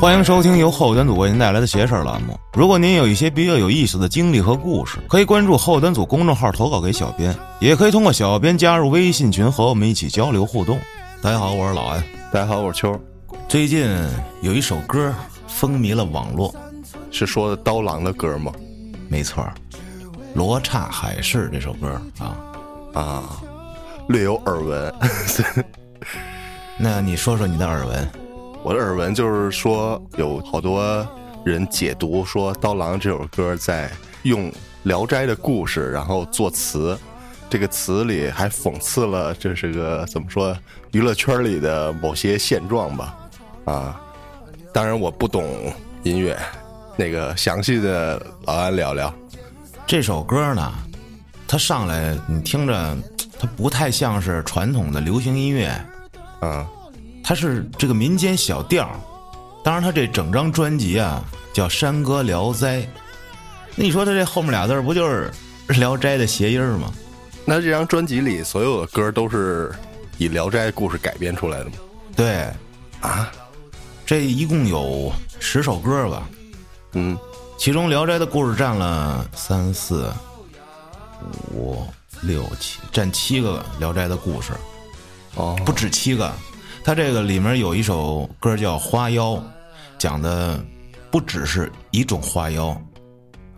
[0.00, 2.34] 欢迎收听由后端组为您带来的“邪事儿”栏目。
[2.54, 10.80] 如果您有一些比较有意思的经历和故事，可以关注后端组公众号投稿给小编，也可以通过小编加入微信群和我们一起交流互动。
[11.20, 12.02] 大家好，我是老安。
[12.32, 12.98] 大家好，我是秋。
[13.46, 13.94] 最近
[14.40, 15.14] 有一首歌
[15.46, 16.54] 风靡了网络，
[17.10, 18.50] 是说的刀郎的歌吗？
[19.06, 19.44] 没错，
[20.32, 22.36] 《罗刹海市》这首歌啊
[22.94, 23.22] 啊，
[24.08, 24.94] 略有耳闻。
[26.80, 28.10] 那你说说你的耳闻？
[28.62, 31.06] 我的耳闻就是说，有好多
[31.44, 33.90] 人解读说，刀郎这首歌在
[34.24, 36.96] 用《聊斋》的故事，然后作词，
[37.48, 40.54] 这个词里还讽刺了这是个怎么说
[40.92, 43.16] 娱乐圈里的某些现状吧？
[43.64, 44.00] 啊，
[44.74, 46.38] 当然我不懂音乐，
[46.98, 49.12] 那个详细的老安聊聊
[49.86, 50.70] 这首歌呢？
[51.48, 52.96] 它上来你听着，
[53.38, 55.66] 它不太像是传统的流行音乐，
[56.40, 56.68] 啊。
[57.22, 58.90] 它是这个民间小调
[59.62, 62.78] 当然，他这整张专辑啊叫《山歌聊斋》，
[63.76, 65.30] 那你说他这后面俩字不就是
[65.78, 66.92] 《聊斋》的谐音吗？
[67.44, 69.70] 那这张专辑里所有的歌都是
[70.16, 71.72] 以《聊斋》故事改编出来的吗？
[72.16, 72.50] 对，
[73.00, 73.30] 啊，
[74.06, 76.28] 这一共有十首歌吧？
[76.92, 77.16] 嗯，
[77.58, 80.10] 其中《聊斋》的故事占了三四
[81.52, 81.84] 五
[82.22, 84.52] 六七，占七个《聊斋》的故事，
[85.34, 86.32] 哦，不止七个。
[86.90, 89.34] 他这个里面有一首歌叫《花妖》，
[89.96, 90.60] 讲的
[91.08, 92.76] 不只是一种花妖，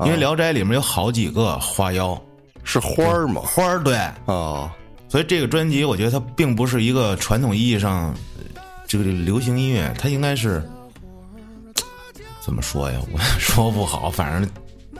[0.00, 2.22] 因为《聊斋》里面有好几个花妖，
[2.62, 3.40] 是花儿吗？
[3.40, 4.70] 花儿对哦，
[5.08, 8.14] 所以这个专辑我觉得它并不是一个传统意义上
[8.86, 10.62] 这个流行音乐，它应该是
[12.38, 13.00] 怎么说呀？
[13.10, 14.50] 我说不好，反正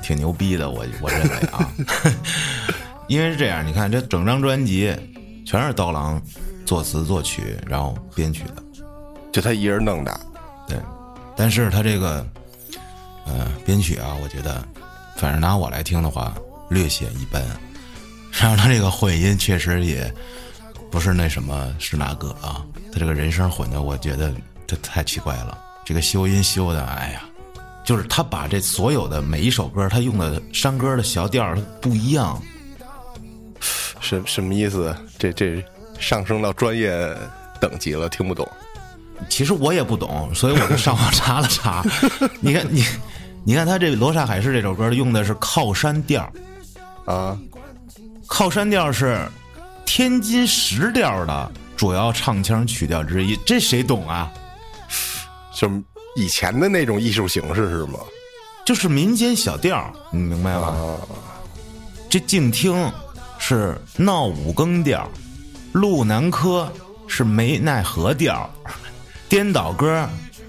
[0.00, 1.70] 挺牛逼的，我我认为啊，
[3.08, 4.90] 因为是这样，你看这整张专辑
[5.44, 6.18] 全是刀郎。
[6.64, 8.62] 作词作曲，然后编曲的，
[9.32, 10.20] 就他一人弄的，
[10.66, 10.78] 对。
[11.36, 12.26] 但是他这个，
[13.24, 14.62] 呃，编曲啊，我觉得，
[15.16, 16.34] 反正拿我来听的话，
[16.68, 17.42] 略显一般。
[18.40, 20.12] 然后他这个混音确实也
[20.90, 22.64] 不是那什么是哪个啊？
[22.92, 24.32] 他这个人声混的，我觉得
[24.66, 25.58] 这太奇怪了。
[25.84, 27.22] 这个修音修的，哎呀，
[27.84, 32.40] 就是他把这所有的每一首歌，他用的山歌的小调，它不一样。
[34.00, 34.94] 什什么意思？
[35.18, 35.64] 这这。
[36.02, 36.92] 上升到专业
[37.60, 38.46] 等级了，听不懂。
[39.28, 41.84] 其实我也不懂，所以我就上网查了查。
[42.40, 42.84] 你看，你，
[43.44, 46.30] 你看他这《罗刹海市》这首歌用的是靠山调
[47.04, 47.38] 啊，
[48.26, 49.24] 靠山调是
[49.86, 53.36] 天津时调的主要唱腔曲调之一。
[53.46, 54.28] 这谁懂啊？
[55.54, 55.70] 就
[56.16, 58.00] 以前的那种艺术形式是吗？
[58.66, 60.96] 就是民间小调，你明白吗？
[62.10, 62.92] 这静听
[63.38, 65.08] 是闹五更调。
[65.72, 66.70] 路南柯
[67.06, 68.48] 是没奈何调，
[69.28, 70.08] 颠倒歌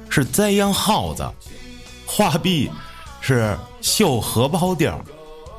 [0.09, 1.25] 是栽秧耗子，
[2.05, 2.69] 画壁
[3.21, 5.03] 是绣荷包调，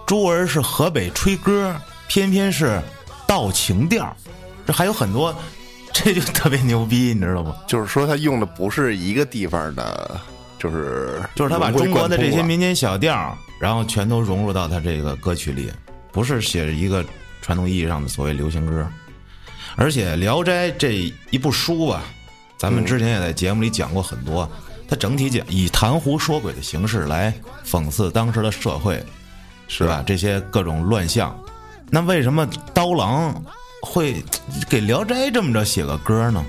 [0.06, 1.74] 珠儿是河北吹歌，
[2.08, 2.80] 偏偏是
[3.26, 4.14] 道情调，
[4.66, 5.34] 这还有很多，
[5.92, 7.56] 这就特别牛逼，你知道吗？
[7.66, 10.20] 就是说他用的不是一个地方的，
[10.58, 15.72] 就是就是他把中国的这些民间小调，然后全都融入到他这个歌曲里，
[16.12, 17.04] 不是写一个
[17.40, 18.86] 传统意义上的所谓流行歌。
[19.76, 22.02] 而且《聊斋》这一部书吧，
[22.56, 24.48] 咱们之前也在节目里讲过很多。
[24.86, 27.32] 它整体讲以谈胡说鬼的形式来
[27.66, 29.04] 讽刺当时的社会，
[29.66, 30.04] 是吧？
[30.06, 31.36] 这些各种乱象。
[31.90, 33.42] 那为什么刀郎
[33.82, 34.22] 会
[34.68, 36.44] 给《聊斋》这么着写个歌呢？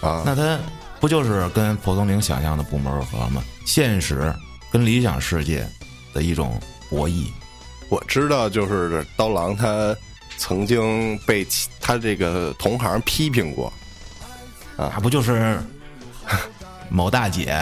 [0.00, 0.58] 啊，那他
[1.00, 3.42] 不就是跟蒲松龄想象的不谋而合吗？
[3.66, 4.32] 现实
[4.70, 5.66] 跟理想世界
[6.14, 6.58] 的一种
[6.88, 7.26] 博弈。
[7.88, 9.94] 我知道，就是刀郎他。
[10.38, 11.46] 曾经被
[11.80, 13.70] 他这个同行批评过，
[14.76, 15.58] 啊，不就是
[16.88, 17.52] 某大姐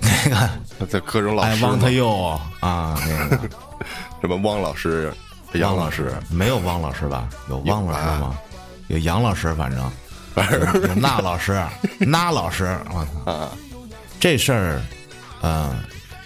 [0.00, 0.30] 那
[0.78, 3.48] 个在各种老师汪他佑啊，那个
[4.20, 5.12] 什么汪老师、
[5.54, 7.28] 杨老师，没有汪老师吧？
[7.48, 8.38] 有汪老师吗？
[8.88, 9.80] 有杨老师，反正
[10.88, 11.60] 有那老师、
[11.98, 13.50] 那老师，我操！
[14.20, 14.82] 这事儿，
[15.42, 15.76] 嗯，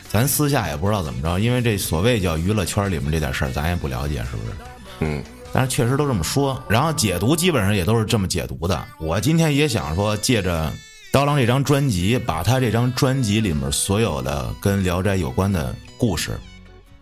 [0.08, 4.52] 咱私下也不知道怎么着，因为这所谓叫娱乐圈里面这点事儿，咱也不了解，是不是？
[5.00, 5.22] 嗯。
[5.52, 8.84] 但是确实都这么说，然后解读基本上也都是这么解读的。
[8.98, 10.72] 我今天也想说，借着
[11.12, 16.38] 刀郎这张专辑，把他这张专辑里面所有的跟《聊斋》有关的故事，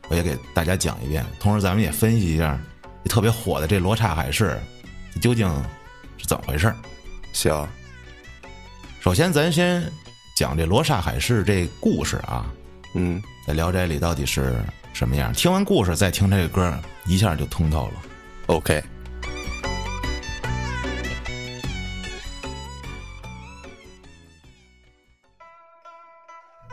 [0.09, 1.25] 我也给大家讲一遍。
[1.39, 2.59] 同时，咱们也分析一下
[3.05, 4.61] 特别火的这《罗刹海市》
[5.21, 5.49] 究竟
[6.19, 6.75] 是怎么回事
[7.33, 7.69] 行，
[8.99, 9.81] 首先咱先
[10.35, 12.53] 讲这《罗刹海市》这故事啊，
[12.95, 14.61] 嗯，在《聊斋》里到底是
[14.93, 15.33] 什么样？
[15.33, 16.77] 听完故事再听这个歌，
[17.07, 18.10] 一下就通透了。
[18.47, 18.83] OK。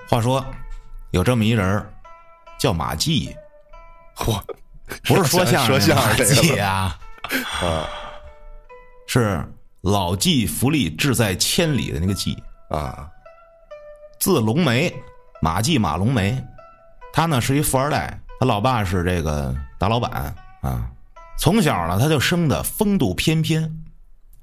[0.09, 0.43] 话说，
[1.11, 1.93] 有这么一人儿
[2.57, 3.35] 叫马季，
[4.15, 4.41] 嚯，
[5.03, 6.97] 不是说相声的马这个季啊，
[7.61, 7.89] 啊
[9.05, 9.45] 是
[9.81, 13.09] 老骥伏枥，志在千里的那个骥，啊
[14.19, 14.91] 字龙梅，
[15.41, 16.41] 马季马龙梅。
[17.13, 20.89] 他呢是一富二代，他老爸是这个大老板啊。
[21.37, 23.71] 从小呢他就生的风度翩翩，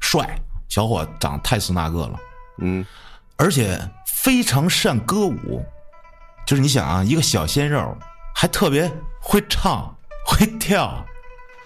[0.01, 0.39] 帅，
[0.69, 2.21] 小伙长太斯那个了。
[2.59, 2.87] 嗯
[3.37, 5.65] 而且非常善歌舞，
[6.47, 7.97] 就是你想啊，一个小鲜肉
[8.33, 9.93] 还特别会唱
[10.25, 11.05] 会跳，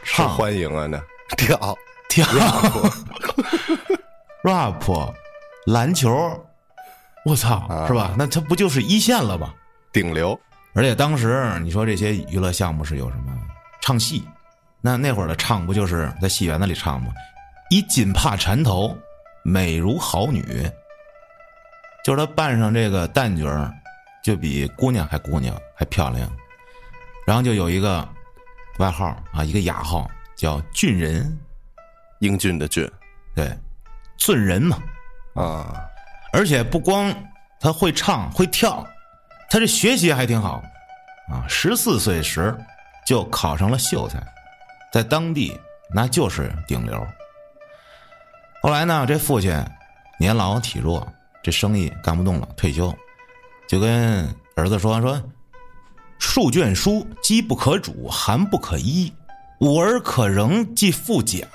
[0.02, 0.98] 受唱欢迎啊那
[1.36, 1.76] 跳
[2.08, 2.26] 跳
[4.42, 5.12] rap
[5.66, 6.10] 篮球，
[7.24, 8.14] 我操，啊是吧？
[8.16, 9.52] 那他不就是一线了吗？
[9.92, 10.38] 顶流
[10.72, 13.38] 而且当时你说这些娱乐项目是有什么
[13.82, 14.24] 唱戏？
[14.80, 17.12] 那那会儿的唱不就是在戏园子里唱吗？
[17.70, 18.96] 一锦帕缠头，
[19.42, 20.42] 美如好女，
[22.04, 23.72] 就是他扮上这个旦角儿，
[24.22, 26.30] 就比姑娘还姑娘还漂亮。
[27.26, 28.08] 然后就有一个
[28.78, 31.38] 外号啊，一个雅号叫俊人，
[32.20, 32.90] 英俊的俊
[33.34, 33.52] 对，
[34.16, 34.78] 俊人嘛。
[35.34, 35.84] 啊
[36.32, 37.14] 而且不光
[37.58, 38.86] 他会唱会跳，
[39.50, 40.62] 他这学习还挺好，
[41.30, 42.56] 啊，十四岁时
[43.06, 44.22] 就考上了秀才，
[44.92, 45.58] 在当地
[45.94, 47.06] 那就是顶流。
[48.62, 49.52] 后来呢，这父亲
[50.18, 51.06] 年老体弱，
[51.42, 52.92] 这生意干不动了，退休，
[53.68, 55.22] 就跟儿子说说
[56.18, 59.12] ：“数卷书，饥不可煮，寒不可衣，
[59.60, 61.46] 五而可仍，即富甲。”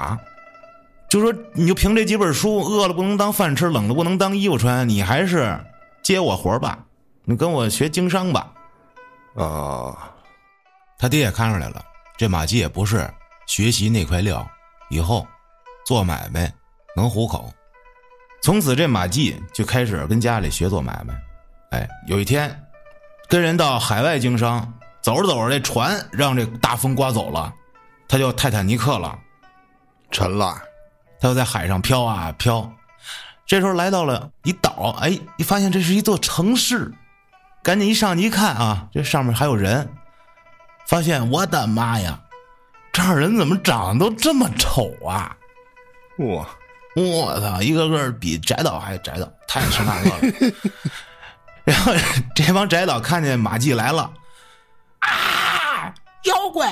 [1.09, 5.59] 就说你就凭这几本书，饿了不能当饭吃，冷了不能当衣服穿，你还是
[6.01, 6.85] 接我活儿吧，
[7.25, 8.51] 你跟我学经商吧。
[9.35, 10.11] 啊
[10.97, 11.83] 他爹也看出来了，
[12.17, 13.07] 这马季也不是
[13.47, 14.47] 学习那块料，
[14.89, 15.27] 以后
[15.85, 16.51] 做买卖
[16.95, 17.51] 能糊口。
[18.41, 21.13] 从此这马季就开始跟家里学做买卖。
[21.71, 22.63] 哎，有一天
[23.27, 27.53] 跟人到海外经商，走着走着这船让这大风刮走了，
[28.07, 29.17] 他就泰坦尼克了。
[30.11, 30.61] 沉了
[31.19, 32.71] 他就在海上飘啊飘，
[33.47, 36.93] 这时候来到了一岛，哎，一发现这是一座城市，
[37.63, 39.89] 赶紧一上去一看啊，这上面还有人，
[40.85, 42.21] 发现我的妈呀，
[42.93, 45.35] 这儿人怎么长得都这么丑啊！
[46.19, 46.47] 哇
[46.95, 50.53] 我操，一个个比宅导还宅导，太吃那个了。
[51.65, 51.91] 然后
[52.35, 54.13] 这帮宅导看见马季来了，
[54.99, 55.91] 啊，
[56.25, 56.71] 妖怪！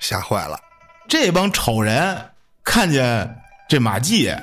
[0.00, 0.58] 吓坏了
[1.06, 2.30] 这帮丑人
[2.64, 4.34] 看见这马季，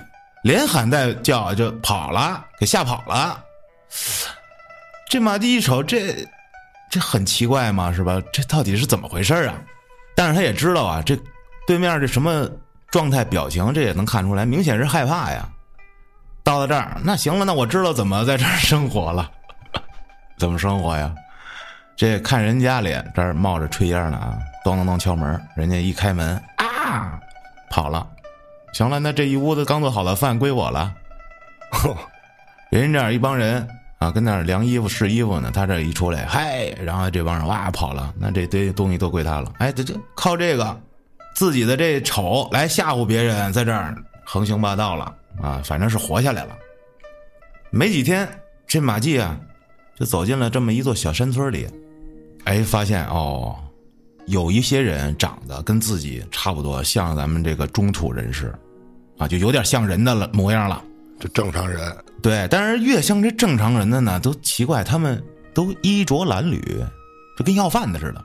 [0.43, 3.43] 连喊带叫就跑了，给吓跑了。
[5.09, 6.25] 这马季一瞅，这
[6.89, 8.21] 这很奇怪嘛，是吧？
[8.31, 9.55] 这到底是怎么回事啊？
[10.15, 11.17] 但是他也知道啊，这
[11.67, 12.49] 对面这什么
[12.89, 15.47] 状态、表情，这也能看出来，明显是害怕呀。
[16.43, 19.29] 到了这儿，那行了，那我知道怎么在这儿生活了。
[20.37, 21.13] 怎么生活呀？
[21.95, 27.19] 这看人家里这儿冒着炊烟呢啊，咚咚咚敲门，人家一开门啊，
[27.69, 28.05] 跑了。
[28.73, 30.93] 行了，那这一屋子刚做好的饭归我了。
[32.69, 33.65] 人家这儿一帮人
[34.05, 39.51] 啊，跟那儿量衣服试衣服呢，他这一出来，嗨，然后这帮人哇跑了，那这堆东西都归他了。
[39.57, 40.79] 哎，这这靠这个
[41.33, 45.11] 自己的这丑来吓唬别人，在这儿横行霸道了
[45.41, 46.55] 啊，反正是活下来了。
[47.71, 48.29] 没几天，
[48.67, 49.35] 这马季啊，
[49.95, 51.67] 就走进了这么一座小山村里，
[52.43, 53.55] 哎，发现哦，
[54.27, 58.53] 有一些人长得跟自己差不多，像咱们这个中土人士，
[59.17, 60.79] 啊，就有点像人的了模样了。
[61.19, 61.79] 这正常人
[62.21, 66.59] 对，但是越像这正常人的呢，都奇怪，他们都衣着褴褛，
[67.37, 68.23] 就跟要饭的似的。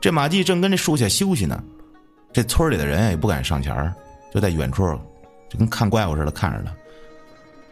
[0.00, 1.62] 这马季正跟这树下休息呢，
[2.32, 3.94] 这村里的人也不敢上前
[4.34, 4.84] 就在远处，
[5.48, 6.72] 就跟看怪物似的看着他。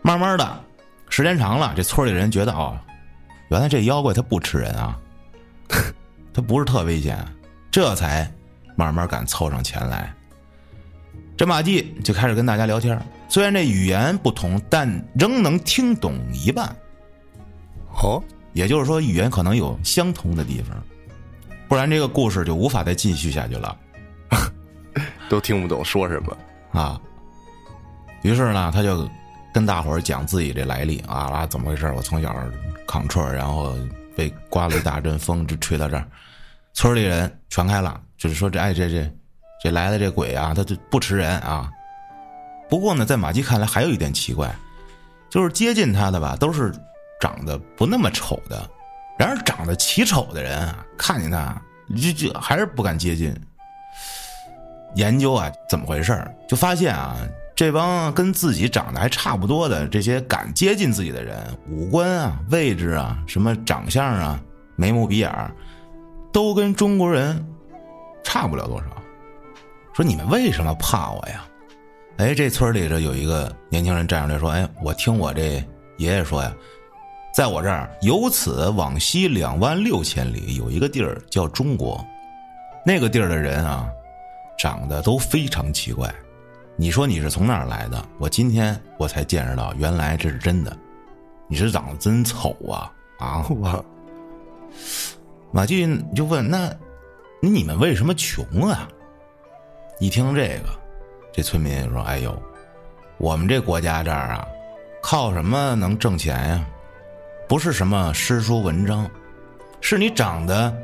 [0.02, 0.60] 慢慢的，
[1.08, 2.78] 时间长了，这村里人觉得哦，
[3.48, 4.96] 原来这妖怪他不吃人啊，
[6.32, 7.18] 他不是特危险，
[7.70, 8.30] 这才
[8.76, 10.14] 慢慢敢凑上前来。
[11.36, 12.96] 这马季就开始跟大家聊天，
[13.28, 16.74] 虽然这语言不同，但仍能听懂一半。
[18.02, 20.76] 哦也就是说，语言可能有相同的地方，
[21.68, 23.76] 不然这个故事就无法再继续下去了
[25.28, 26.36] 都听不懂说什么
[26.72, 26.98] 啊。
[28.22, 29.06] 于是呢，他就
[29.52, 31.92] 跟大伙儿讲自己这来历啊啊，怎么回事？
[31.94, 32.34] 我从小
[32.88, 33.76] 扛串儿，然后
[34.16, 36.08] 被刮了一大阵风，就吹到这儿。
[36.72, 39.10] 村里人传开了，就是说这哎这这
[39.62, 41.70] 这来的这鬼啊，他就不吃人啊。
[42.68, 44.54] 不过呢，在马季看来还有一点奇怪，
[45.30, 46.72] 就是接近他的吧，都是
[47.20, 48.68] 长得不那么丑的，
[49.18, 51.60] 然而长得奇丑的人啊，看见他
[51.96, 53.34] 就就还是不敢接近。
[54.94, 57.16] 研究啊，怎么回事儿就发现啊，
[57.54, 61.36] 这帮跟自己长得还差不多的这些敢接近自己的人，
[61.68, 64.40] 五官啊、位置啊、什么长相啊、
[64.74, 65.52] 眉目鼻眼儿，
[66.32, 67.46] 都跟中国人
[68.24, 68.86] 差不了多少。
[69.92, 71.44] 说你们为什么怕我呀？
[72.18, 75.62] 哎，这村里这有一个年轻人站出来说：“哎，我听我这
[75.98, 76.50] 爷爷说呀，
[77.34, 82.02] 在我这儿由此往西两万六千里有一个地儿叫中国，
[82.86, 83.86] 那个地儿的人啊，
[84.58, 86.12] 长得都非常奇怪。
[86.74, 88.02] 你说你是从哪儿来的？
[88.18, 90.74] 我今天我才见识到，原来这是真的。
[91.48, 92.90] 你是长得真丑啊！
[93.18, 93.84] 啊，我
[95.52, 96.74] 马季就问：那
[97.40, 98.88] 你们为什么穷啊？
[100.00, 100.68] 一听这个，
[101.36, 102.34] 这村民说：“哎呦，
[103.18, 104.48] 我们这国家这儿啊，
[105.02, 106.66] 靠什么能挣钱呀？
[107.46, 109.06] 不是什么诗书文章，
[109.82, 110.74] 是你长得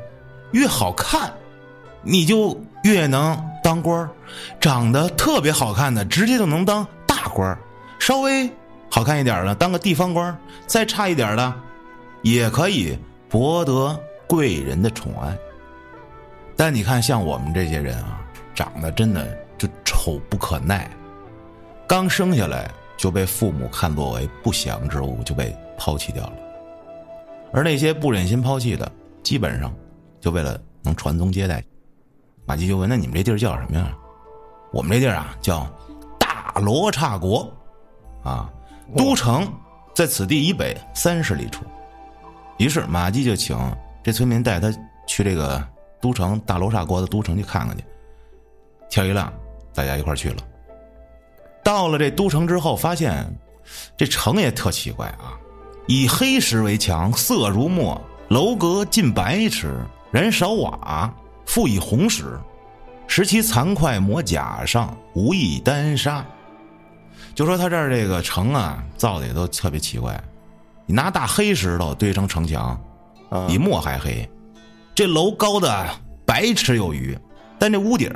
[0.51, 1.33] 越好看，
[2.03, 4.09] 你就越能当官儿
[4.59, 7.57] 长得特别好看的，直接就能当大官儿
[7.97, 8.47] 稍微
[8.91, 11.51] 好看一点的，当个地方官儿再差一点的，
[12.21, 12.95] 也可以
[13.27, 15.35] 博得贵人的宠爱。
[16.55, 18.19] 但你看，像我们这些人啊。”
[18.55, 20.89] 长得真的就丑不可耐，
[21.87, 26.33] 刚生下来就被父母看作为不祥之物，就被抛弃掉了。
[27.53, 28.91] 而那些不忍心抛弃的，
[29.23, 29.73] 基本上
[30.19, 31.63] 就为了能传宗接代。
[32.45, 33.95] 马季就问：“那你们这地儿叫什么呀？”
[34.73, 35.65] 我们这地儿啊叫
[36.19, 37.49] 大罗刹国，
[38.21, 38.51] 啊，
[38.97, 39.47] 都城
[39.95, 41.63] 在此地以北三十里处。
[42.57, 43.57] 于是马季就请
[44.03, 44.69] 这村民带他
[45.07, 45.65] 去这个
[46.01, 47.83] 都城大罗刹国的都城去看看去。
[48.89, 49.31] 天一亮，
[49.73, 50.37] 大家一块去了。
[51.63, 53.25] 到了这都城之后，发现
[53.95, 55.39] 这城也特奇怪啊！
[55.87, 59.79] 以黑石为墙，色如墨，楼阁近百尺，
[60.11, 61.13] 人少瓦，
[61.45, 62.39] 复以红石，
[63.07, 66.25] 石其残块磨甲上，无一丹砂。
[67.33, 70.21] 就说他这儿这个城啊，造的也都特别奇怪。
[70.85, 72.79] 你拿大黑石头堆成城墙，
[73.47, 74.29] 比墨还黑。
[74.93, 75.89] 这楼高的
[76.25, 77.17] 百尺有余，
[77.57, 78.11] 但这屋顶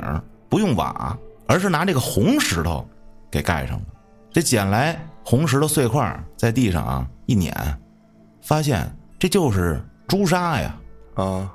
[0.48, 1.16] 不用瓦，
[1.48, 2.88] 而是拿这个红石头
[3.28, 3.86] 给盖上了。
[4.30, 7.52] 这捡来红石头碎块，在地上啊一碾，
[8.42, 8.88] 发现
[9.18, 10.78] 这就是朱砂呀！
[11.14, 11.50] 啊，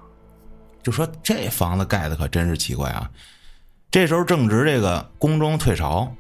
[0.82, 3.10] 就说这房子盖的可真是奇怪啊！
[3.90, 6.12] 这时候正值这个宫中退潮，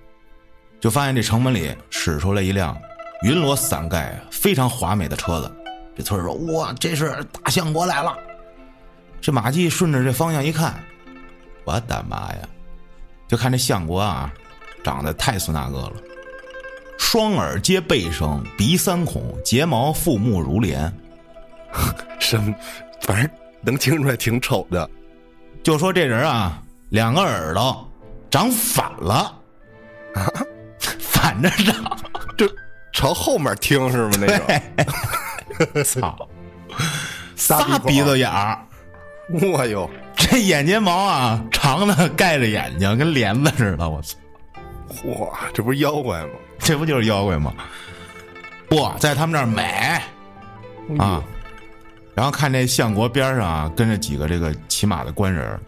[0.79, 2.79] 就发现这城门里驶出来一辆
[3.23, 5.51] 云罗伞盖、非常华美的车子。
[5.95, 8.15] 这村说：“哇，这是大相国来了！”
[9.19, 10.75] 这马季顺着这方向一看，
[11.65, 12.39] 我的妈呀！
[13.33, 14.31] 就看这相国啊，
[14.83, 15.93] 长得太孙大个了，
[16.99, 20.93] 双耳皆背生，鼻三孔，睫毛复目如莲，
[22.21, 22.53] 什么，
[23.01, 23.27] 反正
[23.61, 24.87] 能听出来挺丑的。
[25.63, 27.91] 就说这人啊，两个耳朵
[28.29, 29.35] 长反了，
[30.13, 30.29] 啊
[30.99, 31.97] 反着长，
[32.37, 32.47] 就
[32.93, 34.17] 朝后面听是吗？
[34.19, 34.37] 那
[35.73, 36.29] 种， 操，
[37.35, 38.59] 仨鼻子眼儿，
[39.57, 39.89] 哎呦！
[40.29, 43.89] 这眼睫毛啊，长的盖着眼睛，跟帘子似的。
[43.89, 44.17] 我操！
[45.19, 46.29] 哇，这不是妖怪吗？
[46.59, 47.53] 这不就是妖怪吗？
[48.71, 49.61] 哇，在他们这儿美
[50.97, 51.23] 啊！
[52.15, 55.59] 然后看这相国边上啊，跟着几个这个骑马的官人，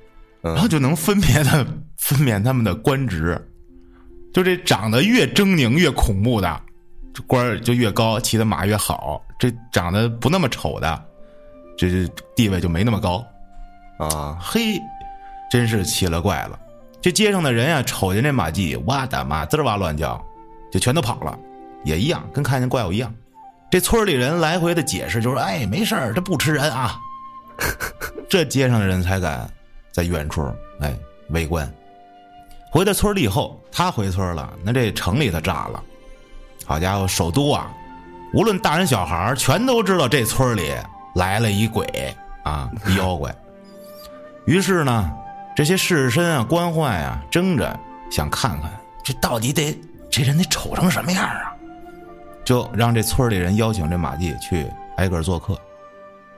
[0.42, 1.66] 然后就能分别的
[1.98, 3.40] 分辨他们的官职。
[4.34, 6.62] 就这长得越狰狞、越恐怖的，
[7.14, 11.06] 这官儿就越高，骑的马越好；这长得不那么丑的，
[11.78, 13.26] 这地位就没那么高。
[13.98, 14.82] 啊，嘿，
[15.50, 16.60] 真是奇了怪了！
[17.02, 20.20] 这街上的人呀，瞅见这马季，哇的妈，滋哇乱叫，
[20.72, 21.38] 就全都跑了，
[21.84, 23.14] 也一样，跟看见怪物一样。
[23.70, 27.00] 这村里人来回的解释，就说：“哎，没事儿，这不吃人啊。
[28.30, 29.50] ”这街上的人才敢
[29.92, 30.94] 在远处哎
[31.30, 31.72] 围观。
[32.72, 35.82] 回到村里以后，他回村了，那这城里头炸了。
[36.66, 37.72] 好家伙，首都啊，
[38.34, 40.74] 无论大人小孩全都知道这村里
[41.16, 43.34] 来了一鬼啊，妖怪。
[44.46, 45.12] 于是呢，
[45.56, 47.80] 这些士绅啊、官宦啊，争着
[48.12, 48.72] 想看看
[49.04, 49.78] 这到底得
[50.10, 51.54] 这人得丑成什么样啊，
[52.44, 54.66] 就让这村里人邀请这马季去
[54.98, 55.60] 挨个做客。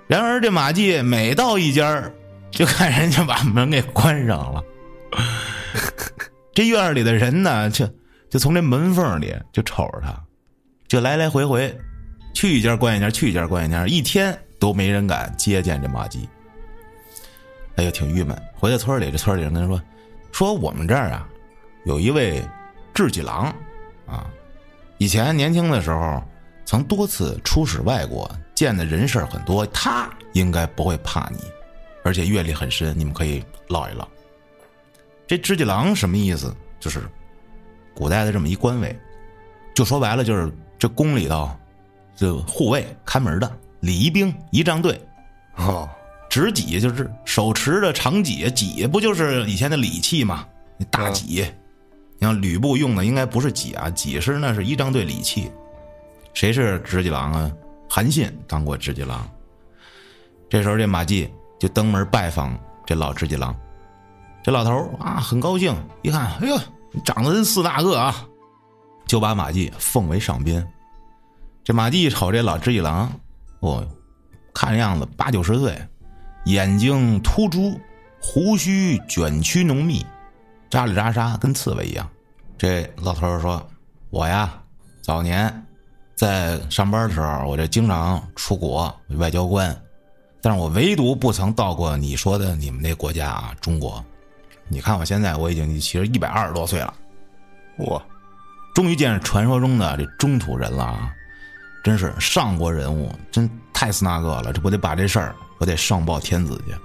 [0.07, 2.01] 然而这马季每到一家
[2.49, 4.63] 就看人家把门给关上了。
[6.55, 7.87] 这院里的人呢，就
[8.29, 10.17] 就从这门缝里就瞅着他，
[10.87, 11.77] 就来来回回
[12.33, 16.27] 去一家关一家，去一家关一家，一天都没人敢接见这马季。
[17.77, 18.39] 哎呀，挺郁闷。
[18.55, 19.81] 回到村里，这村里人跟他说
[20.31, 21.27] ：“说我们这儿啊，
[21.86, 22.43] 有一位
[22.93, 23.46] 智己郎，
[24.05, 24.29] 啊，
[24.98, 26.22] 以前年轻的时候
[26.65, 31.38] 曾多次出使外国，见的人事很多，他应该不会怕你，
[32.03, 34.07] 而且阅历很深，你们可以唠一唠。”
[35.27, 36.55] 这智己郎什么意思？
[36.79, 37.03] 就是
[37.93, 38.98] 古代的这么一官位，
[39.74, 41.50] 就说白了就是这宫里头，
[42.15, 45.00] 就护卫看门的礼仪兵仪仗队，
[45.57, 45.89] 哦，
[46.29, 50.46] 执戟就是手持着长戟，戟不就是以前的礼器吗？
[50.77, 51.46] 那大戟，
[52.19, 55.51] 你看吕布用的应该不是戟啊，戟是那是一张队礼器。
[56.34, 57.51] 谁是执戟郎啊？
[57.89, 59.27] 韩信当过执戟郎。
[60.50, 61.29] 这时候这马季
[61.60, 63.55] 就登门拜访这老执戟郎，
[64.43, 66.57] 这老头儿啊很高兴，一看，哎呦，
[66.91, 68.25] 你长得真四大个啊，
[69.07, 70.63] 就把马季奉为上宾。
[71.63, 73.12] 这马季一瞅这老执戟郎，
[73.60, 73.86] 哦，
[74.53, 75.77] 看样子八九十岁，
[76.47, 77.77] 眼睛突出，
[78.21, 80.05] 胡须卷曲浓密，
[80.69, 82.09] 扎里扎沙，跟刺猬一样。
[82.57, 83.69] 这老头儿说
[84.09, 84.57] ：“我呀，
[85.01, 85.53] 早年
[86.15, 89.75] 在上班的时候，我这经常出国外交官。”
[90.41, 94.01] 但是我唯独不曾到过你说的你们那国家啊，中国。
[94.69, 96.93] 你看我现在我已经其实一百二十多岁了，
[97.77, 98.01] 我
[98.73, 101.13] 终于见着传说中的这中土人了啊！
[101.83, 104.53] 真是上国人物，真太斯那个了。
[104.53, 106.75] 这不得把这事儿我得上报天子去。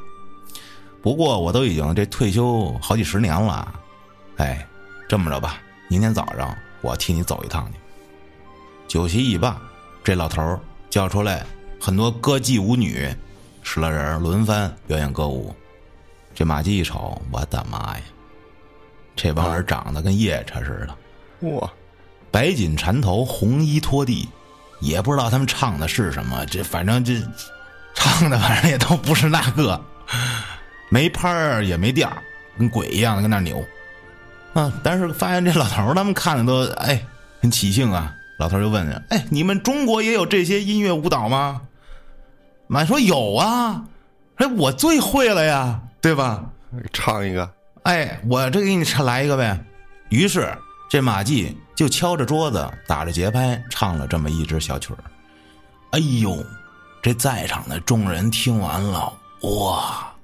[1.03, 3.73] 不过我都已经这退休好几十年了，
[4.37, 4.67] 哎，
[5.09, 7.79] 这么着吧，明天早上我替你走一趟去。
[8.87, 9.61] 酒席已罢，
[10.05, 10.59] 这老头
[10.91, 11.45] 叫出来
[11.81, 13.15] 很多歌妓舞女。
[13.65, 15.55] 十来人轮番表演歌舞，
[16.35, 18.03] 这马季一瞅，我的妈呀！
[19.15, 21.73] 这帮人长得跟夜叉似的，哇！
[22.33, 24.29] 白锦缠头，红衣拖地，
[24.81, 26.45] 也不知道他们唱的是什么。
[26.47, 27.23] 这反正这
[27.95, 29.81] 唱的反正也都不是那个，
[30.89, 32.17] 没拍儿也没调儿
[32.59, 33.65] 跟鬼一样的跟那扭。
[34.55, 34.73] 啊！
[34.83, 37.03] 但是发现这老头他们看的都哎
[37.41, 38.15] 很起兴啊。
[38.39, 41.63] 老头就问：“哎，你们中国也有这些音乐舞蹈吗？”
[42.67, 43.85] 马说有啊，
[44.37, 46.45] 哎，我最会了呀，对吧？
[46.93, 47.49] 唱一个，
[47.85, 49.59] 哎，我这给你唱来一个呗。
[50.09, 50.53] 于是
[50.91, 54.99] 这马季就敲着桌子，打着节拍，唱了这么一支小曲儿。
[55.93, 56.45] 哎呦，
[57.03, 59.13] 这在场的众人听完了，
[59.43, 60.15] 哇，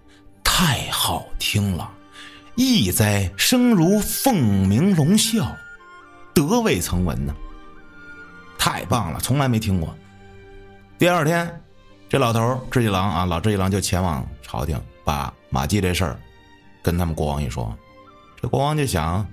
[0.45, 1.91] 太好听了，
[2.55, 5.47] 意哉声如凤鸣龙啸，
[6.33, 7.35] 得未曾闻呢。
[8.57, 9.95] 太棒了，从来没听过。
[10.99, 11.63] 第二天。
[12.11, 16.19] 这老头智济郎啊，老智济郎就前往朝廷，把马季这事儿
[16.83, 17.71] 跟他们国王一说。
[18.41, 19.27] 这国王就想，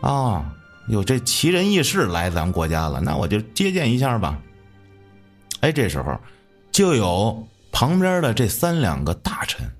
[0.00, 0.54] 啊，
[0.86, 4.38] 有这奇人异事来咱们国家了，那我就接见一下吧。
[5.58, 6.16] 哎，这时候
[6.72, 9.70] 就有旁边的这三两个大臣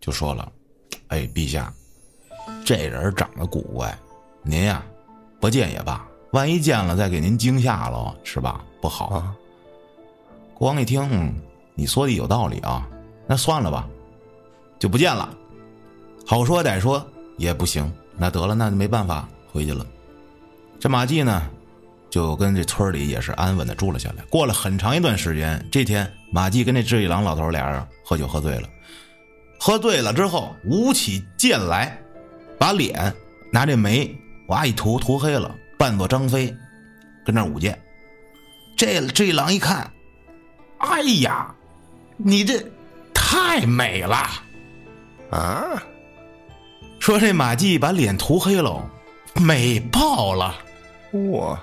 [0.00, 0.50] 就说了
[1.08, 1.72] ：“哎，陛下，
[2.64, 3.96] 这人长得古怪，
[4.42, 4.84] 您呀
[5.40, 8.64] 不见也罢，万一见了再给您惊吓了，是吧？
[8.80, 9.34] 不好。”啊。
[10.54, 11.34] 国王一听，嗯。
[11.76, 12.88] 你说的有道理啊，
[13.26, 13.88] 那算了吧，
[14.78, 15.36] 就不见了。
[16.24, 17.04] 好说歹说
[17.36, 19.84] 也不行，那得了，那就没办法回去了。
[20.78, 21.50] 这马季呢，
[22.14, 24.22] 就跟这村里也是安稳的住了下来。
[24.30, 28.68] 过了很长一段时间，这天马季跟这智一郎老头俩人喝酒喝醉了，
[29.58, 32.00] 喝醉了之后舞起剑来，
[32.56, 33.12] 把脸
[33.50, 36.56] 拿这煤哇一涂涂黑了，扮作张飞，
[37.26, 37.76] 跟那舞剑。
[38.76, 39.90] 这智一郎一看，
[40.78, 41.52] 哎呀！
[42.16, 42.64] 你这
[43.12, 44.16] 太美了，
[45.32, 45.82] 啊！
[47.00, 48.88] 说这马季把脸涂黑了，
[49.34, 50.54] 美爆了。
[51.32, 51.60] 哇！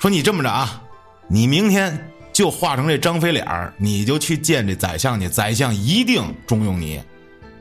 [0.00, 0.82] 说你这么着啊，
[1.28, 7.02] 你明天就化成这张飞脸儿，你就去见这宰相去，宰相一定重用你，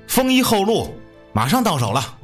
[0.08, 0.98] 丰衣厚禄，
[1.34, 2.16] 马上到手了。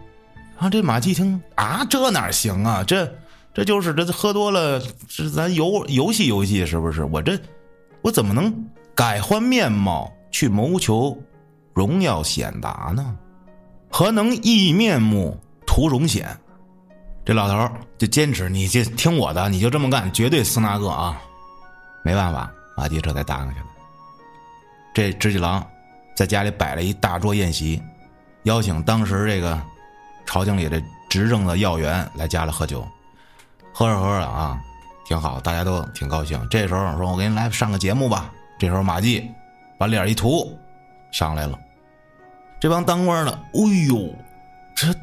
[0.58, 0.70] 啊！
[0.70, 2.82] 这马季听啊，这哪行啊？
[2.82, 3.14] 这
[3.54, 7.04] 这就是这喝多了，是咱游游戏游戏是不是？
[7.04, 7.38] 我这
[8.02, 8.66] 我怎么能？
[8.96, 11.22] 改换面貌去谋求
[11.74, 13.18] 荣耀显达呢？
[13.90, 16.40] 何能异面目图荣显？
[17.26, 21.20] 这老头就坚持，你就听我的，你就这么干，绝对死那个啊！
[22.04, 23.66] 没办法，马季这才答应下来。
[24.94, 25.66] 这执戟郎
[26.16, 27.82] 在家里摆了一大桌宴席，
[28.44, 29.60] 邀请当时这个
[30.24, 32.88] 朝廷里的执政的要员来家里喝酒。
[33.74, 34.62] 喝着喝着啊，
[35.06, 36.40] 挺好，大家都挺高兴。
[36.50, 39.30] 这时候说：“我给你来上个节目吧。”这时候马季
[39.80, 40.58] 把脸一涂，
[41.12, 41.60] 上来了。
[42.62, 43.60] 这帮当官的，哎
[43.90, 44.14] 呦，
[44.76, 44.94] 这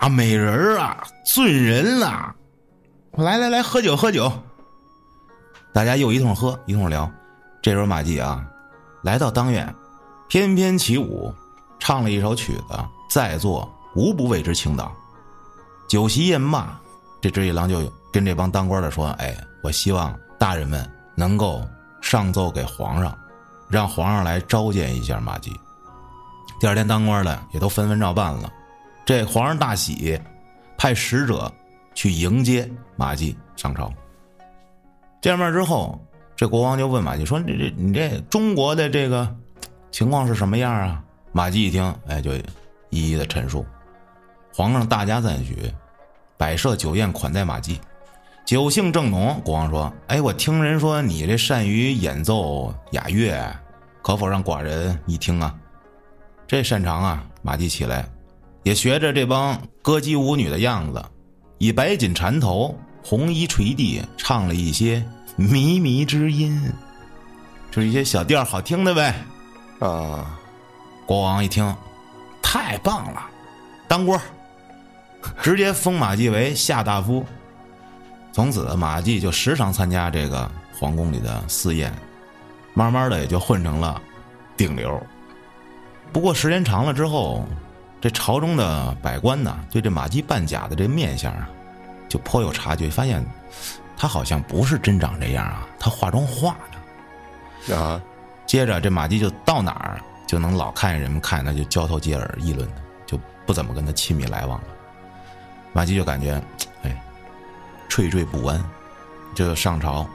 [0.00, 2.34] 大美人啊，醉人啊！
[3.12, 4.30] 来来来，喝酒喝酒。
[5.72, 7.10] 大家又一通喝，一通聊。
[7.62, 8.44] 这时候马季啊，
[9.02, 9.74] 来到当院，
[10.28, 11.32] 翩翩起舞，
[11.78, 12.78] 唱了一首曲子，
[13.10, 14.92] 在座无不为之倾倒。
[15.88, 16.80] 酒席宴罢，
[17.20, 17.80] 这执一郎就
[18.12, 21.62] 跟这帮当官的说：“哎，我希望大人们能够。”
[22.02, 23.18] 上奏给皇上，
[23.68, 25.52] 让皇上来召见一下马季。
[26.60, 28.48] 第二天当官的也都纷纷照办了。
[29.06, 30.20] 这皇上大喜，
[30.76, 31.50] 派使者
[31.94, 33.88] 去迎接马季上朝。
[35.22, 35.96] 见面之后，
[36.34, 39.32] 这国王就问马季说：“这这你这中国的这个
[39.92, 42.34] 情况是什么样啊？”马季一听，哎，就
[42.90, 43.64] 一一的陈述。
[44.52, 45.56] 皇上大加赞许，
[46.36, 47.80] 摆设酒宴款待马季。
[48.44, 53.56] 酒兴正浓，国王说：“哎，我听人说你这善于演奏雅乐，
[54.02, 55.54] 可否让寡人一听啊？”
[56.48, 57.24] 这擅长啊！
[57.42, 58.08] 马季起来，
[58.66, 61.00] 也学着这帮歌姬舞女的样子，
[61.58, 65.00] 以白锦缠头，红衣垂地，唱了一些
[65.38, 66.60] 靡靡之音，
[67.70, 69.14] 就是一些小调好听的呗。
[69.78, 70.36] 啊！
[71.06, 71.72] 国王一听，
[72.42, 73.24] 太棒了，
[73.86, 74.20] 当官，
[75.40, 77.24] 直接封马季为下大夫。
[78.32, 81.94] 从此，马季就时常参加这个皇宫里的私宴，
[82.74, 84.02] 慢慢的也就混成了
[84.56, 85.00] 顶流。
[86.12, 87.46] 不过时间长了之后，
[88.06, 91.48] 这朝中的百官呢，对这马季扮假的这面相啊，
[92.08, 93.20] 就颇有察觉，发现
[93.96, 96.56] 他好像不是真长这样啊，他化妆化
[97.66, 97.76] 的。
[97.76, 98.00] 啊，
[98.46, 104.68] 接着这马季就到哪儿就能老看见人们看他就交头接耳议论他，就不怎么跟他亲密来往了。
[105.72, 106.40] 马季就感觉，
[106.84, 107.02] 哎。
[107.88, 108.64] 惴惴不安，
[109.34, 110.06] 就上朝，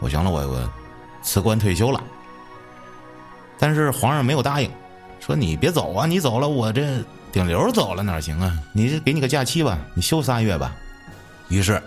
[0.00, 0.70] 我行了，我我
[1.22, 1.98] 辞官退休了。
[3.58, 4.70] 但是皇上没有答应，
[5.18, 8.58] 说你别走啊，你走了我这顶流走了哪行啊？
[8.72, 10.76] 你给你个假期吧，你休仨月吧。
[11.48, 11.82] 于是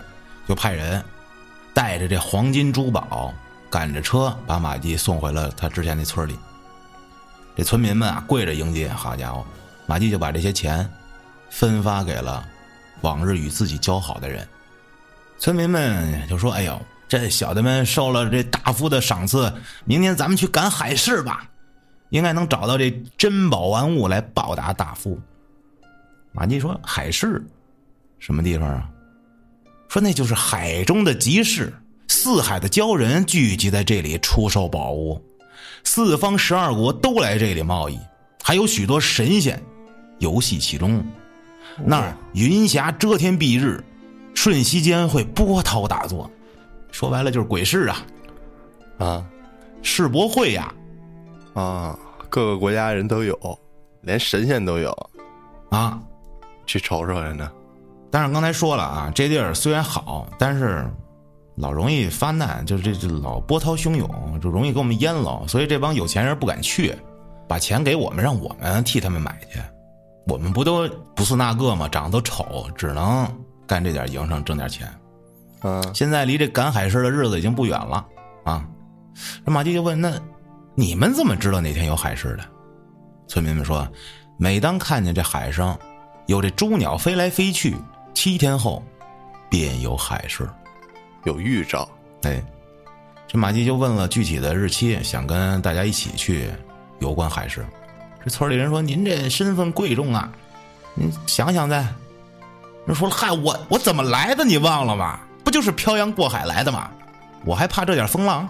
[0.48, 1.04] 就派人
[1.72, 3.32] 带着这黄金珠宝，
[3.70, 6.36] 赶着车把马季送回了他之前那村里。
[7.56, 9.46] 这村民们啊跪着迎接，好家伙，
[9.86, 10.90] 马季就把这些钱
[11.52, 12.44] 分发给了
[13.02, 14.48] 往日与自己交好的人。
[15.38, 19.54] 村民们就说：“哎呦，这小的们受了这大夫的赏赐，
[19.84, 21.48] 明天咱们去赶海市吧，
[22.10, 25.20] 应该能找到这珍宝玩物来报答大夫。”
[26.36, 27.42] 马季说：“海市，
[28.20, 28.90] 什么地方啊？”
[29.88, 31.74] 说：“那就是海中的集市，
[32.10, 35.24] 四海的鲛人聚集在这里出售宝物，
[35.86, 37.98] 四方十二国都来这里贸易，
[38.44, 39.62] 还有许多神仙
[40.20, 41.02] 游戏其中，
[41.86, 43.82] 那儿云霞遮天蔽日。”
[44.36, 46.30] 瞬息间会波涛大作，
[46.92, 48.06] 说白了就是鬼市啊，
[48.98, 49.26] 啊，
[49.82, 50.72] 世博会呀，
[51.54, 51.98] 啊，
[52.30, 53.60] 各个国家人都有，
[54.02, 54.92] 连神仙都有，
[55.70, 55.98] 啊，
[56.66, 57.52] 去瞅瞅人呢。
[58.12, 60.86] 但是刚才说了啊，这地儿虽然好，但是
[61.56, 66.96] 老容易发难，就是这这老波涛汹涌，就容易给我们淹了，所以这帮有钱人不敢去，
[67.48, 69.60] 把钱给我们，让我们替他们买去。
[70.28, 71.88] 我们不都不是那个吗？
[71.88, 73.28] 长得都丑，只能。
[73.68, 74.88] 干这点营生挣点钱，
[75.64, 78.06] 嗯，现在离这赶海市的日子已经不远了
[78.44, 78.64] 啊！
[79.44, 80.14] 这马季就问：“那
[80.76, 82.44] 你们怎么知道哪天有海市的？”
[83.28, 83.88] 村民们说
[84.38, 85.76] ：“每当看见这海上
[86.28, 87.76] 有这朱鸟飞来飞去，
[88.14, 88.84] 七天后
[89.50, 90.50] 便有海市，
[91.24, 91.88] 有预兆。”
[92.24, 92.44] 哎，
[93.28, 96.50] 这马季就问了具体的日期，想跟大家一起去
[97.00, 97.66] 游观海市。
[98.24, 100.32] 这村里人说：“您这身份贵重啊，
[100.96, 101.86] 您想想再。”
[102.88, 104.44] 人说了：“嗨，我我怎么来的？
[104.44, 105.20] 你忘了吗？
[105.44, 106.90] 不就是漂洋过海来的吗？
[107.46, 108.50] 我还怕这点风浪？”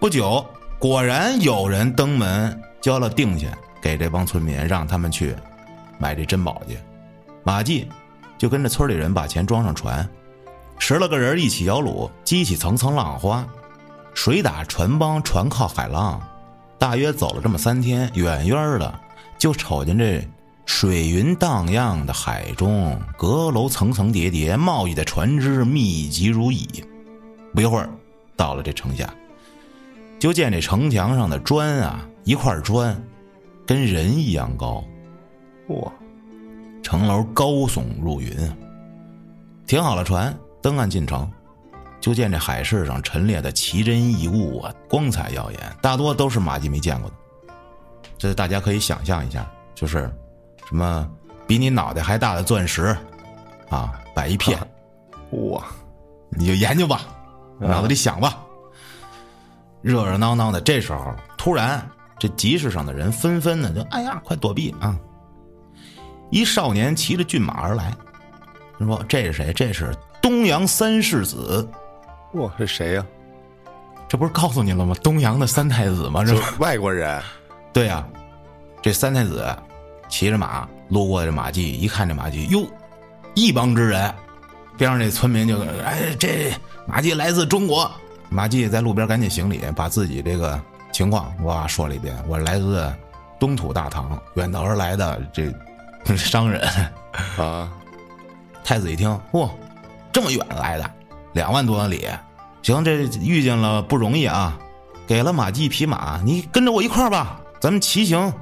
[0.00, 0.44] 不久，
[0.80, 5.34] 果然有人登门交了定钱给这帮村民，让他们去
[5.98, 6.76] 买这珍宝去。
[7.46, 7.86] 马季
[8.36, 10.06] 就跟着村里人把钱装上船，
[10.80, 13.46] 十来个人一起摇橹，激起层层浪花，
[14.14, 16.20] 水打船帮，船靠海浪，
[16.76, 19.00] 大约走了这么三天，远远的
[19.38, 20.20] 就瞅见这。
[20.64, 26.66] 水云荡漾的海中，阁楼层层叠叠，贸易的船只密集如蚁。
[27.54, 27.88] 不一会儿，
[28.34, 29.08] 到了这城下，
[30.18, 33.00] 就见这城墙上的砖啊，一块砖
[33.64, 34.82] 跟人一样高，
[35.68, 35.92] 哇！
[36.86, 38.30] 城楼高耸入云。
[39.66, 41.28] 停好了船，登岸进城，
[42.00, 47.16] 就见这海市上陈列的奇珍异物啊，光彩耀眼，大多都是马季没见过的。
[48.16, 49.44] 这大家可以想象一下，
[49.74, 50.08] 就是。
[50.68, 51.08] 什么
[51.46, 52.96] 比你脑袋还大的钻石，
[53.68, 54.56] 啊，摆一片，
[55.30, 55.64] 哇！
[56.30, 57.02] 你就研究吧，
[57.58, 58.38] 脑子里想吧。
[59.82, 61.84] 热热闹闹的，这时候突然，
[62.16, 64.96] 这集市上的人纷纷的就哎呀，快躲避啊！
[66.30, 67.94] 一少年骑着骏马而来，
[68.78, 69.52] 人说这是谁？
[69.52, 71.68] 这是东阳三世子。
[72.32, 73.06] 哇，这谁呀？
[74.08, 74.94] 这不是告诉你了吗？
[75.02, 76.24] 东阳的三太子吗？
[76.24, 77.22] 这外国人。
[77.72, 78.06] 对呀，
[78.82, 79.44] 这三太子。
[80.08, 82.64] 骑着马路过这马季，一看这马季，哟，
[83.34, 84.14] 一帮之人，
[84.78, 86.54] 边上这村民就哎，这
[86.86, 87.90] 马季来自中国。
[88.28, 90.62] 马季在路边赶紧行礼，把自己这个
[90.92, 92.16] 情况哇说了一遍。
[92.28, 92.88] 我来自
[93.36, 95.52] 东土大唐，远道而来的这
[96.16, 96.60] 商人
[97.38, 97.72] 啊。
[98.62, 99.48] 太子一听，嚯，
[100.12, 100.90] 这么远来的，
[101.34, 102.08] 两万多里，
[102.62, 104.58] 行，这遇见了不容易啊，
[105.06, 108.32] 给了马季一匹马，你跟着我一块儿吧，咱们骑行。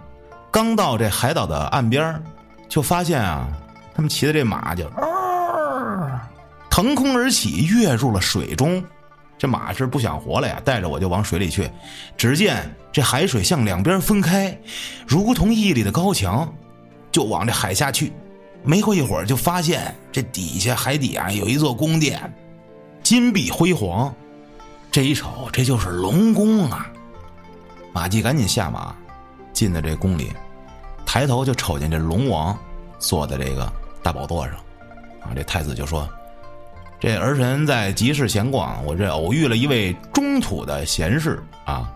[0.50, 2.22] 刚到这海岛的岸边
[2.70, 3.48] 就发现啊，
[3.94, 4.90] 他们骑的这马就
[6.70, 8.82] 腾空而起，跃入了水中。
[9.36, 11.70] 这马是不想活了呀，带着我就往水里去。
[12.16, 14.56] 只见这海水向两边分开，
[15.06, 16.50] 如同屹立的高墙，
[17.14, 18.12] 就往这海下去。
[18.64, 22.20] 没过一会儿，就发现这底下海底啊有一座宫殿，
[23.04, 24.12] 金碧辉煌。
[24.90, 26.90] 这一瞅，这就是龙宫啊！
[27.92, 28.92] 马季赶紧下马，
[29.52, 30.32] 进到这宫里，
[31.06, 32.58] 抬头就瞅见这龙王
[32.98, 33.72] 坐在这个
[34.02, 34.56] 大宝座上。
[35.20, 36.08] 啊，这太子就说。
[36.98, 41.92] 这儿臣在集市闲逛，我这偶遇了一位中土的贤士啊。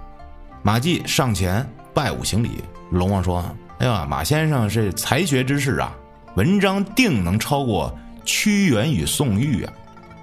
[0.62, 3.44] 马季上前拜武行礼，龙王说
[3.78, 5.96] ：“哎呀，马先生是才学之士啊，
[6.34, 9.72] 文章定能超过屈原与宋玉啊。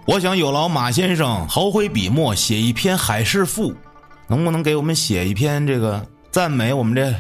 [0.06, 3.74] 我想有劳马先生豪挥笔墨写一篇海市赋，
[4.28, 7.14] 能不能给我们写一篇这个赞美我们这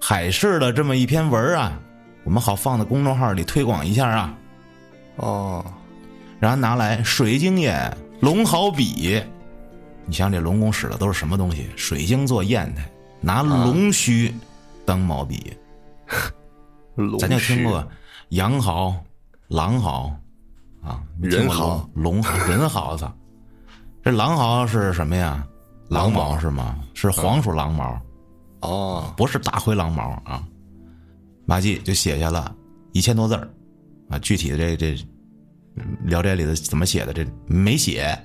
[0.00, 1.80] 海市的这么一篇文啊？
[2.24, 4.34] 我们好放在公众号里推广一下啊。”
[5.16, 5.64] 哦。
[6.40, 9.22] 然后拿来水晶砚、龙毫笔，
[10.04, 11.66] 你像这龙宫使的都是什么东西？
[11.76, 12.82] 水晶做砚台，
[13.20, 14.34] 拿龙须
[14.84, 15.56] 当毛笔。
[17.18, 17.86] 咱就听过
[18.30, 18.94] 羊毫、
[19.48, 20.12] 狼毫
[20.82, 23.10] 啊，人毫、龙 人毫子。
[24.02, 25.46] 这狼毫是什么呀？
[25.88, 26.78] 狼毛是吗？
[26.94, 28.00] 是黄鼠狼毛。
[28.60, 30.42] 哦，不是大灰狼毛啊。
[31.44, 32.54] 马季就写下了
[32.92, 33.48] 一千多字儿
[34.08, 34.96] 啊，具体的这这。
[36.04, 37.12] 《聊斋》里的怎么写的？
[37.12, 38.18] 这没写，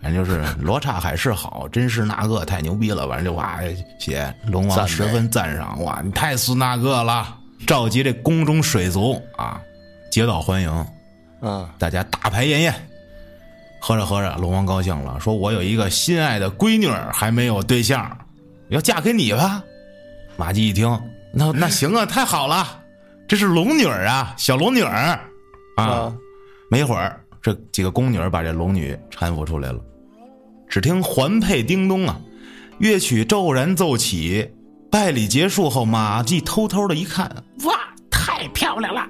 [0.00, 3.08] 反正就是罗刹海市好，真是那个太牛逼了。
[3.08, 3.58] 反正就哇
[3.98, 9.60] 写龙王十分赞赏，哇你太是那个了，召集这宫中水族啊，
[10.10, 10.86] 接到欢迎，
[11.42, 12.72] 嗯，大家大排宴宴，
[13.80, 18.16] 喝着喝着，龙王高兴了，说我有一个心爱的闺女还没有对象，
[18.68, 19.62] 要嫁给你吧。
[20.36, 20.88] 马季一听，
[21.32, 22.80] 那那行啊，太好了，
[23.26, 25.18] 这是龙女儿啊，小龙女儿
[25.76, 26.14] 啊。
[26.70, 29.80] 没一会儿，这几个宫女把这龙女搀扶出来了。
[30.68, 32.20] 只听环佩叮咚啊，
[32.78, 34.50] 乐曲骤然奏起。
[34.90, 37.30] 拜礼结束后，马季偷偷的一看，
[37.64, 37.74] 哇，
[38.10, 39.06] 太漂亮了，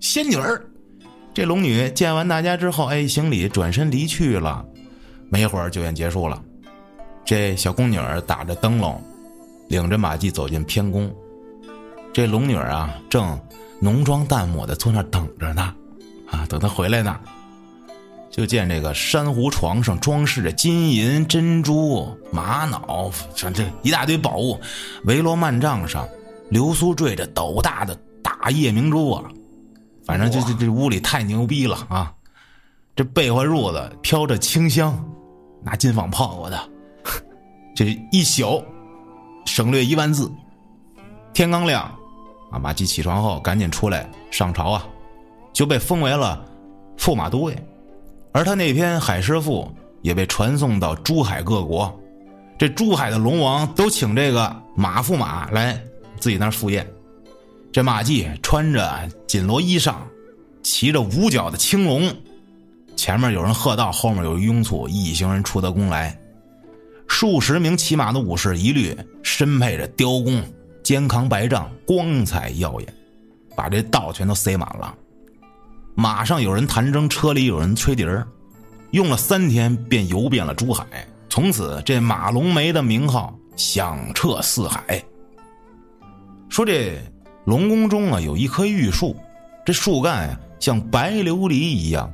[0.00, 0.62] 仙女儿！
[1.32, 4.64] 这龙女见完大家之后，哎，行礼，转身离去了。
[5.30, 6.42] 没一会儿，酒宴结束了。
[7.24, 9.02] 这小宫女儿打着灯笼，
[9.68, 11.10] 领着马季走进偏宫。
[12.12, 13.38] 这龙女啊，正
[13.80, 15.74] 浓妆淡抹的坐那等着呢。
[16.30, 17.18] 啊，等他回来呢，
[18.38, 24.60] 就见这个珊瑚床上装饰着金银珍珠、玛瑙，像这一大堆宝物。
[25.06, 26.08] 维罗曼帐上，
[26.48, 29.24] 流苏坠着斗大的大夜明珠啊！
[30.06, 32.14] 反正这这这屋里太牛逼了啊！
[32.94, 35.04] 这被窝褥子飘着清香，
[35.64, 36.70] 拿金纺泡过的。
[37.74, 38.64] 这一宿
[39.46, 40.30] 省略一万字。
[41.34, 41.82] 天刚亮，
[42.52, 44.86] 啊，马季起床后赶紧出来上朝啊。
[45.52, 46.40] 就被封为了
[46.96, 47.67] 驸马都尉，
[48.32, 49.70] 而他那篇海师赋
[50.02, 51.92] 也被传送到珠海各国，
[52.58, 55.80] 这珠海的龙王都请这个马驸马来
[56.20, 56.86] 自己那儿赴宴。
[57.72, 59.94] 这马季穿着锦罗衣裳，
[60.62, 62.10] 骑着五角的青龙，
[62.96, 66.18] 前面有人喝道，后面有拥簇一行人出得宫来，
[67.06, 70.42] 数十名骑马的武士一律身配着雕弓，
[70.82, 72.94] 肩扛白杖，光彩耀眼，
[73.54, 74.94] 把这道全都塞满了。
[76.00, 78.24] 马上有人弹筝，车里有人吹笛儿，
[78.92, 80.86] 用了三天便游遍了珠海。
[81.28, 85.04] 从此，这马龙梅的名号响彻四海。
[86.48, 86.96] 说这
[87.44, 89.16] 龙宫中啊，有一棵玉树，
[89.66, 92.08] 这树干呀像白琉璃一样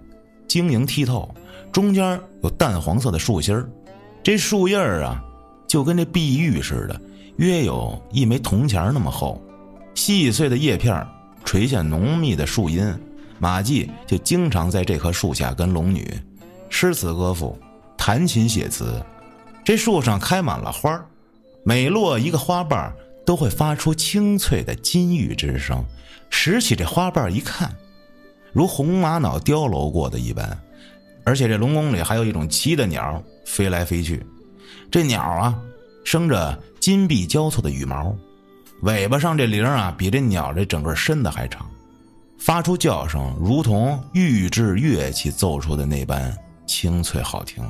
[0.49, 1.35] 晶莹剔透，
[1.71, 3.69] 中间有淡黄色的树心儿，
[4.23, 5.23] 这树叶儿啊
[5.69, 6.99] 就跟这碧玉似的，
[7.37, 9.39] 约有一枚铜钱那么厚，
[9.95, 11.07] 细碎的叶片
[11.45, 12.99] 垂下浓密的树荫。
[13.45, 16.11] 马季就经常在这棵树下跟龙女
[16.71, 17.59] 诗词歌赋、
[17.95, 19.05] 弹琴写词。
[19.63, 20.99] 这树上开满了花
[21.63, 22.91] 每落一个花瓣
[23.27, 25.85] 都会发出清脆的金玉之声。
[26.31, 27.71] 拾起这花瓣一看，
[28.51, 30.59] 如红玛瑙雕镂过的一般。
[31.23, 34.25] 而且这龙宫里还有一种奇的鸟飞来飞去，
[34.91, 35.55] 这鸟啊
[36.03, 38.17] 生着金碧交错的羽毛，
[38.85, 41.71] 尾巴上这翎啊比这鸟这整个身子还长。
[42.45, 46.31] 发出叫声，如同玉制乐器奏出的那般
[46.67, 47.65] 清脆好听。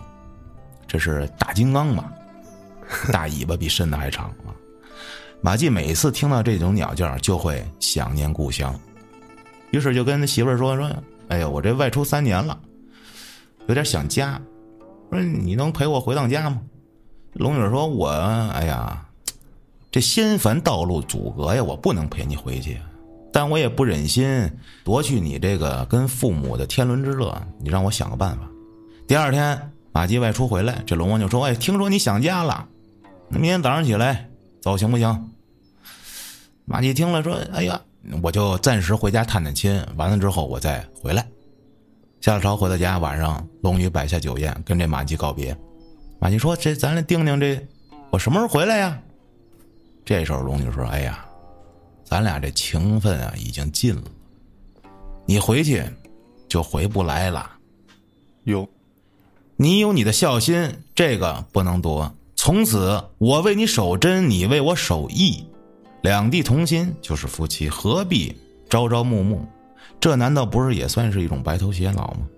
[0.85, 2.13] 这是大金刚嘛？
[3.13, 4.51] 大尾巴比身子还长啊！
[5.41, 8.75] 马季每次听到这种鸟叫，就会想念故乡，
[9.71, 10.91] 于是就跟他媳妇儿说：“说，
[11.29, 12.59] 哎呀，我这外出三年了，
[13.69, 14.43] 有点想家，
[15.13, 16.61] 说你能陪我回趟家吗？
[17.35, 19.07] 龙女说：“我哎呀，
[19.93, 22.77] 这仙凡道路阻隔呀，我不能陪你回去。
[23.35, 24.49] 但我也不忍心
[24.85, 28.49] 夺去你这个跟父母的天伦之乐，你让我想个办法。”
[29.09, 32.69] 第二天，马季外出回来，这龙王就说：“哎，听说你想家了，
[33.29, 34.31] 明天早上起来
[34.63, 35.31] 走行不行？”
[36.65, 37.81] 马季听了说：“哎呀，
[38.23, 41.27] 我就暂时回家探探亲，完了之后我再回来。”
[42.23, 45.55] 下了朝回到家，晚上龙女摆下酒宴，跟这马季告别。
[46.21, 47.61] 马季说：“这咱来定定这，
[48.11, 48.97] 我什么时候回来呀？”
[50.07, 51.27] 这时候龙女说：“哎呀，
[52.15, 54.03] 咱俩这情分啊已经尽了，
[55.27, 55.83] 你回去
[56.47, 57.51] 就回不来了。
[58.45, 58.69] 有，
[59.57, 62.15] 你有你的孝心，这个不能夺。
[62.37, 65.45] 从此我为你守贞，你为我守义，
[66.03, 68.33] 两地同心就是夫妻，何必
[68.71, 69.45] 朝朝暮暮？
[69.99, 72.29] 这难道不是也算是一种白头偕老吗？”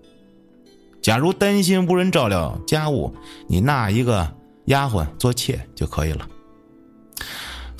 [1.04, 3.14] 假如担心无人照料家务，
[3.46, 4.34] 你纳一个
[4.68, 6.26] 丫鬟做妾就可以了。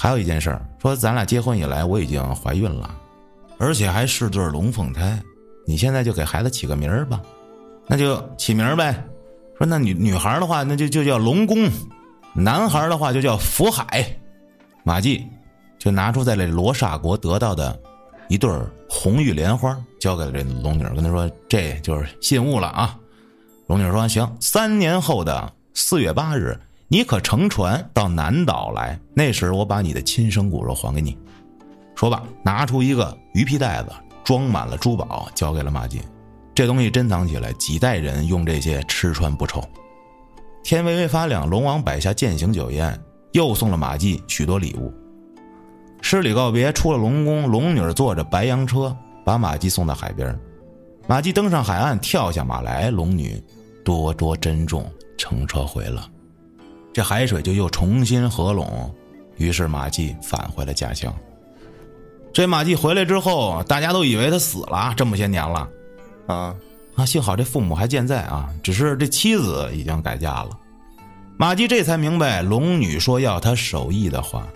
[0.07, 2.95] 还有一件事儿，说咱俩结婚以来我已经怀孕了，
[3.59, 5.21] 而且还是对龙凤胎。
[5.67, 7.21] 你现在就给孩子起个名儿吧，
[7.89, 9.05] 那就起名儿呗。
[9.59, 11.69] 说那女女孩的话，那就就叫龙宫；
[12.37, 14.07] 男孩的话就叫福海。
[14.85, 15.27] 马季
[15.77, 17.77] 就拿出在这罗刹国得到的
[18.29, 18.49] 一对
[18.89, 22.97] 红玉莲花，交给了这龙女，跟她说：“这就是信物了啊。”
[23.67, 26.57] 龙女说：“行，三年后的四月八日，
[26.89, 28.99] 你可乘船到南岛来。
[29.15, 31.17] 那时我把你的亲生骨肉还给你。”
[31.97, 33.91] 说罢，拿出一个鱼皮袋子，
[34.23, 36.01] 装满了珠宝，交给了马季。
[36.55, 39.63] 这东西珍藏起来，几代人用这些吃穿不愁。
[40.63, 42.99] 天微微发亮，龙王摆下饯行酒宴，
[43.33, 44.93] 又送了马季许多礼物。
[46.03, 50.39] 施礼告别，出了龙宫，龙女坐着白羊车，把马季送到海边。
[51.09, 53.43] 马季登上海岸，跳下马来，龙女。
[53.85, 54.85] 多多珍重，
[55.17, 56.11] 乘车回了，
[56.97, 58.91] 这海水就又重新合拢，
[59.37, 61.15] 于是马季返回了家乡。
[62.33, 65.69] 这马季回来之后，大家都以为他死了，这么些年了，
[66.27, 66.57] 啊
[66.95, 70.49] 啊，幸好这父母还健在啊，只是这妻子已经改嫁了。
[71.37, 74.49] 马季这才明白龙女说要他守义的话，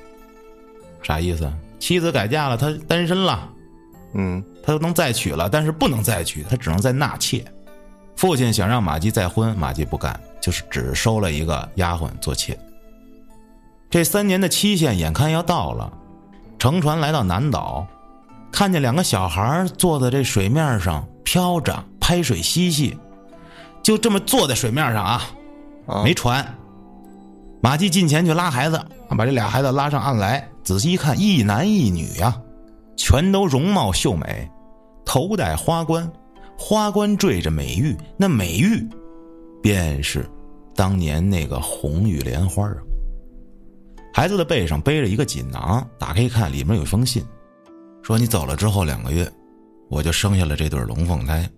[1.03, 1.53] 啥意思？
[1.79, 3.47] 妻子改嫁了，他单身了，
[4.15, 7.45] 嗯，他能再娶了，但是不能再娶，他只能再纳妾。
[8.17, 12.59] 父亲想让马季再婚，马季不干，就是只收了一个丫鬟做妾。
[13.89, 15.93] 这三年的期限眼看要到了，
[16.59, 17.87] 乘船来到南岛，
[18.53, 22.97] 看见两个小孩坐在这水面上飘着，拍水嬉戏，
[23.83, 25.23] 就这么坐在水面上啊，
[26.05, 26.47] 没船。
[27.63, 32.41] 马季近前去拉孩子，把这俩孩子拉上岸来，仔细一看，一男一女呀，
[32.97, 34.49] 全都容貌秀美，
[35.05, 36.11] 头戴花冠。
[36.63, 38.87] 花冠缀着美玉，那美玉，
[39.63, 40.29] 便是
[40.75, 42.77] 当年那个红玉莲花啊。
[44.13, 47.25] 孩子的背上背着一个锦囊，打开一看，里面有一封信，
[48.03, 49.31] 说你走了之后两个月，
[49.89, 51.49] 我就生下了这对龙凤胎。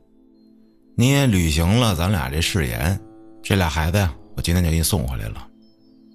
[0.94, 3.00] 你也履行了咱俩这誓言，
[3.42, 5.48] 这俩孩子呀，我今天就给你送回来了。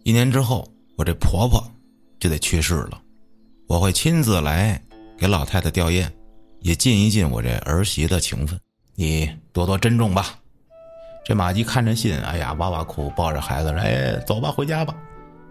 [0.04, 1.62] 一年之后，我这婆婆
[2.20, 3.02] 就得去世了，
[3.68, 4.80] 我会亲自来
[5.18, 6.08] 给老太太吊唁，
[6.62, 8.58] 也尽一尽我这儿媳的情分。
[8.96, 10.40] 你多多珍重吧。
[11.28, 14.96] 这马吉看着信，哎呀，哇哇哭，抱着孩子说：“哎，走吧，回家吧。”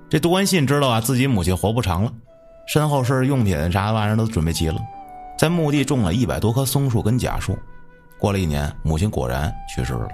[0.08, 2.10] 这读完信，知道啊，自己母亲活不长了，
[2.66, 4.80] 身后事用品啥玩意儿都准备齐了，
[5.38, 7.58] 在墓地种了一百多棵松树跟假树。
[8.18, 10.08] 过了一年，母亲果然去世了。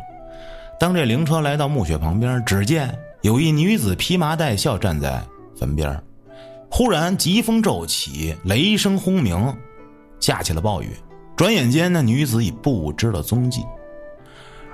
[0.81, 5.23] 当这灵车来到墓穴旁边，只见有一女子披麻戴孝站在
[5.57, 5.97] 坟边
[6.69, 9.57] 忽然疾风骤起，雷声轰鸣，
[10.19, 10.91] 下起了暴雨。
[11.37, 13.63] 转眼间，那女子已不知了踪迹，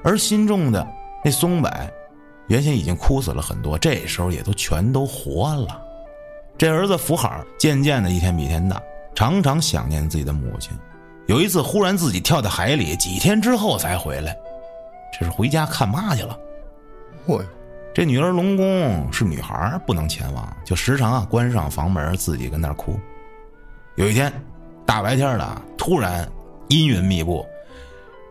[0.08, 0.86] 而心中的
[1.22, 1.70] 那松柏，
[2.46, 5.82] 原先已经枯死了很多，这时候也都全都活了。
[6.56, 8.80] 这儿子福海渐渐的一天比一天大，
[9.14, 10.72] 常常想念自己的母亲。
[11.26, 14.34] 有一次，忽然自己跳到海里，几天之后才回来，
[15.12, 16.34] 这是回家看妈去了。
[17.26, 17.44] 嚯，
[17.94, 22.98] 这女儿龙宫是女孩，不能前往，就时常啊关上房门，自己跟那儿哭。
[23.96, 24.32] 有一天，
[24.86, 26.26] 大白天的，突然。
[26.70, 27.46] 阴云密布，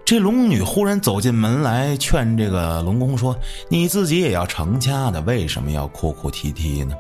[0.07, 3.37] 这龙女忽然走进门来，劝这个龙宫说
[3.67, 6.95] ：“你自己也要成家的，为什么要哭哭啼啼呢？”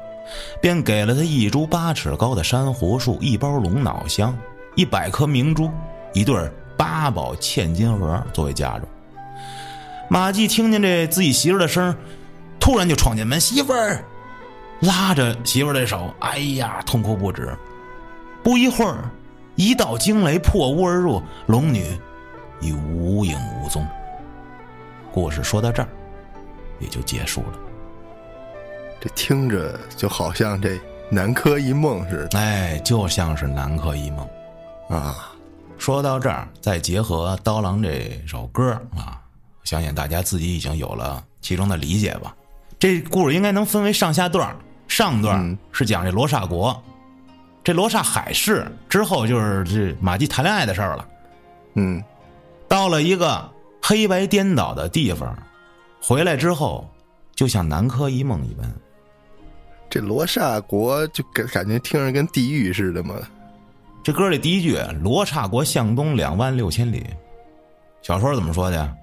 [0.61, 4.37] 便给了他一株八尺高的珊瑚树，一包龙脑香，
[4.75, 5.71] 一百颗明珠，
[6.13, 8.83] 一对八宝嵌金盒作为嫁妆。
[10.09, 11.95] 马季听见这自己媳妇的声
[12.59, 14.03] 突然就闯进门，媳妇儿
[14.81, 17.57] 拉着媳妇的手，哎呀，痛哭不止。
[18.43, 19.09] 不一会儿。
[19.55, 21.83] 一道惊雷破屋而入，龙女
[22.59, 23.85] 已无影无踪。
[25.13, 25.89] 故事说到这儿，
[26.79, 27.53] 也就结束了。
[28.99, 30.79] 这听着就好像这
[31.09, 32.39] 南柯一梦似的。
[32.39, 34.27] 哎，就像是南柯一梦
[34.89, 35.33] 啊。
[35.77, 39.21] 说到这儿，再结合刀郎这首歌啊，
[39.63, 42.35] 相信大家自己已经有了其中的理解吧。
[42.79, 44.55] 这故事应该能分为上下段
[44.87, 46.79] 上段是讲这罗刹国，
[47.63, 51.07] 这罗刹海市之后就是这马季谈恋爱的事儿了。
[51.75, 52.03] 嗯，
[52.67, 53.49] 到了一个
[53.81, 55.37] 黑白颠倒的地方，
[56.01, 56.87] 回来之后
[57.35, 58.71] 就像南柯一梦一般。
[59.89, 63.15] 这罗刹国就感感觉听着跟地狱似的嘛。
[64.03, 67.05] 这歌里第一句“罗刹国向东两万六千里”，
[68.01, 68.97] 小说怎么说的？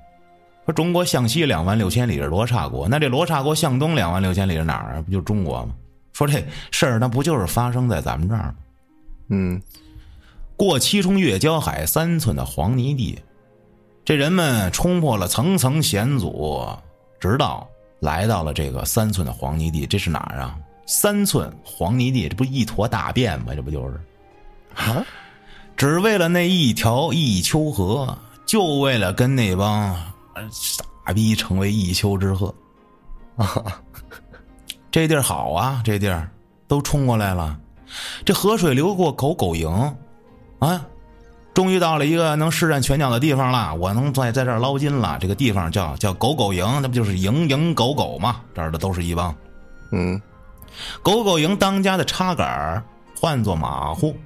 [0.67, 5.03] 说中国向西两万六千里是罗刹国，那这罗刹国向东两万六千里是哪儿啊？
[5.03, 5.75] 不就中国吗？
[6.15, 8.55] 说这事儿那不就是发生在咱们这儿吗？
[9.29, 9.61] 嗯，
[10.57, 13.19] 过七重越交海三寸的黄泥地，
[14.05, 16.69] 这人们冲破了层层险阻，
[17.19, 17.67] 直到
[18.01, 19.87] 来到了这个三寸的黄泥地。
[19.87, 20.57] 这是哪儿啊？
[20.87, 23.55] 三寸黄泥地，这不一坨大便吗？
[23.55, 24.01] 这不就是？
[24.75, 25.03] 啊！
[25.77, 29.97] 只为了那一条一丘河，就为了跟那帮
[30.51, 30.85] 傻
[31.15, 32.53] 逼成为一丘之貉
[33.37, 33.81] 啊！
[34.93, 36.31] 这地儿好啊，这地儿
[36.69, 37.59] 都冲过来了。
[38.25, 39.69] 这河水流过狗狗营，
[40.59, 40.87] 啊，
[41.55, 43.73] 终于到了一个能施展拳脚的地方了。
[43.77, 45.17] 我能在在这儿捞金了。
[45.21, 48.41] 这个地方叫叫狗狗营，那不就是营营狗狗吗？
[48.55, 49.33] 这儿的都是一帮。
[49.93, 50.21] 嗯，
[51.01, 52.83] 狗狗营当家的插杆
[53.21, 54.17] 唤作马户。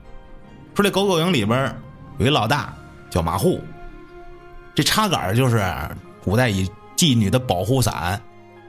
[0.74, 1.74] 说这狗狗营里边
[2.18, 2.72] 有一老大
[3.10, 3.60] 叫马户，
[4.74, 5.70] 这插杆就是
[6.24, 6.66] 古代以
[6.96, 8.18] 妓女的保护伞，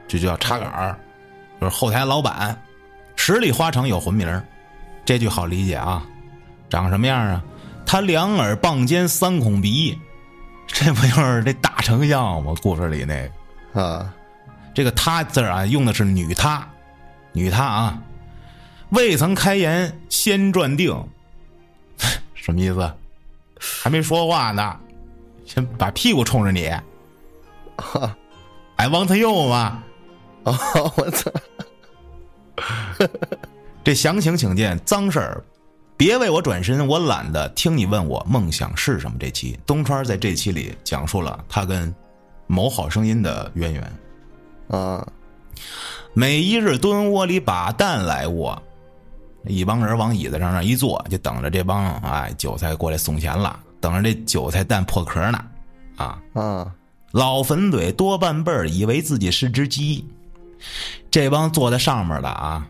[0.06, 0.98] 这就叫插杆
[1.60, 2.60] 就是后台老板，
[3.16, 4.42] 十里花城有魂名
[5.04, 6.02] 这句好理解啊，
[6.68, 7.42] 长什么样啊？
[7.90, 9.98] 他两耳傍尖三孔鼻，
[10.68, 12.54] 这不就是这大丞相吗？
[12.62, 13.28] 故事里那
[13.74, 14.14] 个啊，
[14.72, 16.64] 这个他字啊用的是女他，
[17.32, 18.00] 女他啊，
[18.90, 20.94] 未曾开言先转定。
[22.32, 22.94] 什么意思？
[23.58, 24.78] 还没说话呢，
[25.44, 26.68] 先把屁股冲着你。
[28.76, 29.82] I want you 吗？
[30.44, 30.56] 啊，
[30.96, 31.28] 我操！
[33.82, 35.44] 这详情请见脏事儿，
[36.00, 39.18] 别为我转身，我懒得听你问我梦想是什么。
[39.20, 41.94] 这期东川在这期里讲述了他跟
[42.46, 43.92] 某好声音的渊源。
[44.70, 45.06] 啊，
[46.14, 48.58] 每一日蹲窝里把蛋来窝。
[49.44, 55.44] 一帮人往椅子上那一坐，就等着这帮哎韭菜过来送钱了，等着这韭菜蛋破壳呢，
[55.96, 56.74] 啊啊！
[57.12, 60.06] 老粉嘴多半辈儿以为自己是只鸡，
[61.10, 62.66] 这帮坐在上面的啊，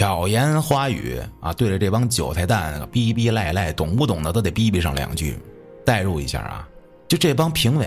[0.00, 5.38] 巧言花语啊，对着这帮韭菜蛋逼逼赖赖，懂不懂的都得逼逼上两句，
[5.84, 6.66] 代入一下啊。
[7.06, 7.86] 就这帮评委，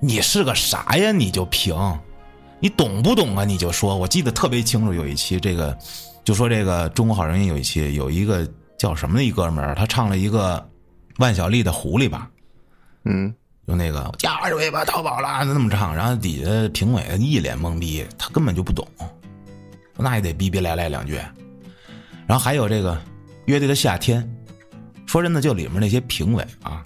[0.00, 1.12] 你是个啥呀？
[1.12, 1.76] 你就评，
[2.58, 3.44] 你懂不懂啊？
[3.44, 5.76] 你就说，我记得特别清楚，有一期这个。
[6.24, 10.66] 就说这个《中国好声音》有一期有一个叫什么的一哥们儿，他唱了一个
[11.18, 12.30] 万晓利的《狐狸》吧，
[13.04, 13.30] 嗯，
[13.68, 18.88] 就那个加二尾巴淘宝了，那么唱，然后底下评委一脸懵逼，他根本就不懂，
[19.96, 21.14] 那也得逼逼赖赖两句。
[22.26, 23.00] 然后还有这个
[23.44, 24.28] 乐队的夏天，
[25.06, 26.82] 说真的，就里面那些评委啊，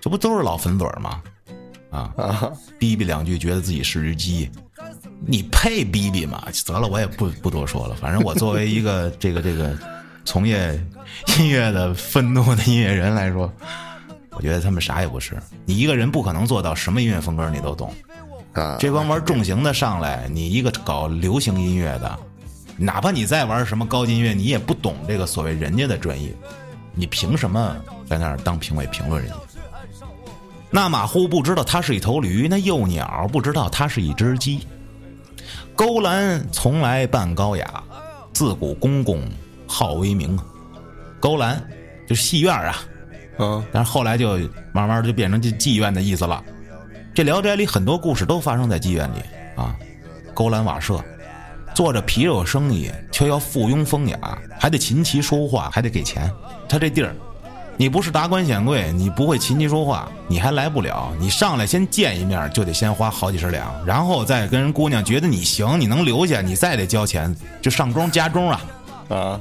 [0.00, 1.22] 这不都是老粉嘴吗？
[1.90, 4.50] 啊啊，逼逼两句，觉得自己是只鸡。
[5.26, 6.42] 你配逼逼吗？
[6.66, 7.94] 得了，我也不不多说了。
[7.94, 9.78] 反正我作为一个 这个这个
[10.24, 10.74] 从业
[11.38, 13.50] 音乐的愤怒的音乐人来说，
[14.32, 15.40] 我觉得他们啥也不是。
[15.64, 17.94] 你一个人不可能做到什么音乐风格你都懂
[18.54, 18.76] 啊。
[18.80, 22.18] 这帮玩重型的上来，你一个搞流行音乐的，
[22.76, 26.34] 哪怕你再玩什么高级音乐，你也不懂这个所谓人家的专业，
[26.94, 27.76] 你凭什么
[28.08, 29.36] 在那儿当评委评论人家？
[30.70, 34.66] 那马虎不知道它是一头驴，那幼鸟不知道它是一只鸡。
[35.76, 37.82] 勾栏从来扮高雅，
[38.32, 39.22] 自古公公
[39.66, 40.38] 好威名。
[41.20, 41.64] 勾栏
[42.08, 42.76] 就戏院啊，
[43.38, 44.36] 嗯，但是后来就
[44.72, 46.42] 慢慢就变成这妓院的意思了。
[47.14, 49.22] 这《聊斋》里很多故事都发生在妓院里
[49.54, 49.76] 啊。
[50.34, 51.02] 勾栏瓦舍，
[51.74, 56.30] 做着皮肉生意，却要附庸风雅，还得琴棋书画，还得给钱。
[56.68, 57.14] 他这地儿。
[57.76, 61.12] 你不是达官显贵，你不会琴棋书画，你还来不了。
[61.18, 68.60] 你上来先见一面，就得先花好几十两，然后再跟人姑娘觉得你行，你能留下，你再得交钱，就上钟加钟啊！
[69.08, 69.40] 啊，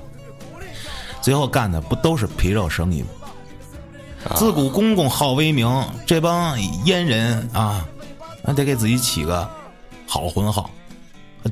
[1.22, 3.08] 最后干的不都是皮肉生意吗？
[4.36, 7.86] 自古公公好威名，这帮阉人啊，
[8.42, 9.48] 那得给自己起个
[10.08, 10.72] 好婚号，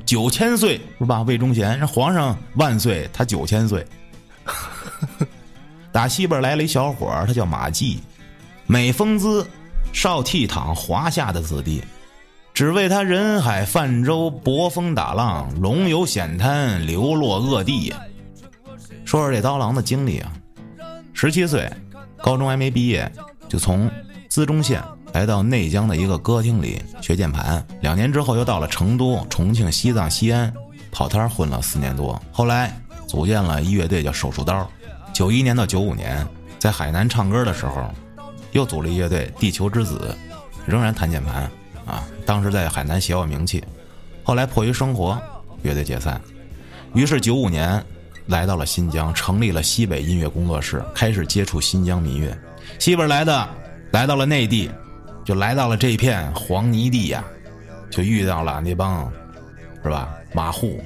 [0.00, 1.22] 九千岁是吧？
[1.22, 3.86] 魏忠贤，皇上万岁，他九千岁。
[5.92, 8.00] 打西边来了一小伙他叫马季，
[8.66, 9.46] 美风姿，
[9.92, 11.82] 少倜傥，华夏的子弟，
[12.54, 18.00] 只为他人海泛舟，搏风打浪，龙游险滩，流落恶地呀。
[19.04, 20.32] 说说这刀郎的经历啊，
[21.12, 21.70] 十七岁，
[22.18, 23.10] 高中还没毕业，
[23.48, 23.90] 就从
[24.28, 24.82] 资中县
[25.12, 27.64] 来到内江的一个歌厅里学键盘。
[27.80, 30.52] 两年之后，又到了成都、重庆、西藏、西安
[30.90, 32.20] 跑摊混了四年多。
[32.32, 32.74] 后来
[33.06, 34.68] 组建了一乐队，叫手术刀。
[35.12, 36.26] 九一年到九五年，
[36.58, 37.90] 在海南唱歌的时候，
[38.52, 40.16] 又组了乐队地球之子，
[40.66, 41.50] 仍然弹键盘。
[41.84, 43.62] 啊，当时在海南小有名气，
[44.22, 45.20] 后来迫于生活，
[45.62, 46.20] 乐队解散，
[46.94, 47.84] 于是九五年
[48.26, 52.38] 来到了新疆，成立了西北音乐工作室，开始接触新疆民乐。
[52.78, 53.48] 西边来的，
[53.90, 54.70] 来到了内地，
[55.24, 57.24] 就来到了这片黄泥地呀，
[57.90, 59.10] 就遇到了那帮，
[59.82, 60.08] 是吧？
[60.32, 60.82] 马户、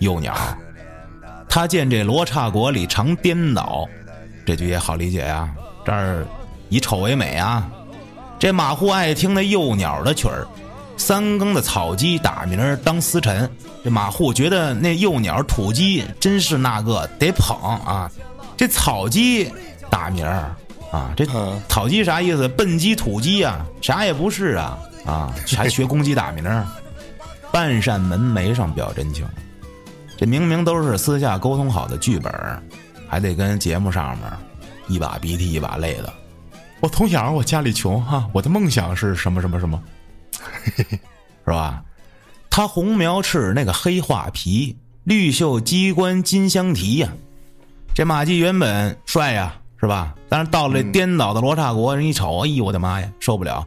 [0.00, 0.34] 幼鸟，
[1.48, 3.88] 他见这罗刹国里常颠倒，
[4.44, 5.48] 这句也好理解呀。
[5.84, 6.26] 这儿
[6.68, 7.70] 以丑为美啊。
[8.38, 10.46] 这马户爱听那幼鸟的曲儿，
[10.96, 13.50] 三更的草鸡打鸣当司晨。
[13.84, 18.10] 这马户觉得那幼鸟土鸡真是那个得捧啊！
[18.56, 19.50] 这草鸡
[19.88, 20.26] 打鸣
[20.90, 21.24] 啊，这
[21.68, 22.48] 草鸡啥意思？
[22.48, 25.34] 笨鸡土鸡啊，啥也不是啊啊！
[25.56, 26.44] 还学公鸡打鸣
[27.52, 29.26] 半扇门楣上表真情，
[30.16, 32.32] 这明明都是私下沟通好的剧本，
[33.08, 34.26] 还得跟节目上面
[34.88, 36.12] 一把鼻涕一把泪的。
[36.80, 39.80] 我从小我家里穷哈，我的梦想是什么什么什么，
[41.44, 41.82] 是吧？
[42.48, 47.08] 他红苗翅那个黑画皮，绿袖机关金镶蹄呀。
[47.94, 50.14] 这马季原本帅呀，是吧？
[50.28, 53.66] 但是到了这颠倒的罗刹国，人一瞅，哎呦我的妈呀，受不了！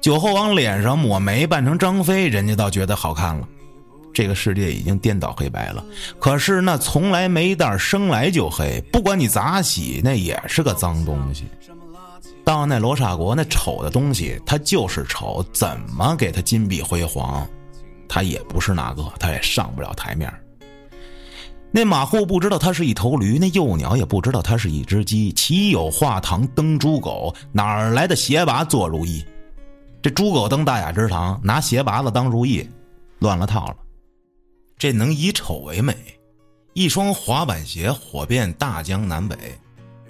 [0.00, 3.46] 酒后往脸上抹眉，扮成张飞，人家倒觉得好看了。
[4.14, 5.84] 这个世界已经颠倒黑白了，
[6.18, 11.44] 可是那从来没蛋生来就黑，不管你咋洗，那也是个脏东西。
[12.44, 17.46] 到那罗刹国，那丑的东西，它就是丑，怎么给它金碧辉煌，
[18.08, 20.32] 它也不是那个，它也上不了台面。
[21.72, 29.24] 那马户不知道它是一头驴，那幼鸟也不知道它是一只鸡，岂有画堂登猪狗，哪儿来的鞋拔做如意？
[30.02, 32.68] 这猪狗登大雅之堂，拿鞋拔子当如意，
[33.18, 33.76] 乱了套了。
[34.76, 35.94] 这能以丑为美，
[36.72, 39.36] 一双滑板鞋火遍大江南北，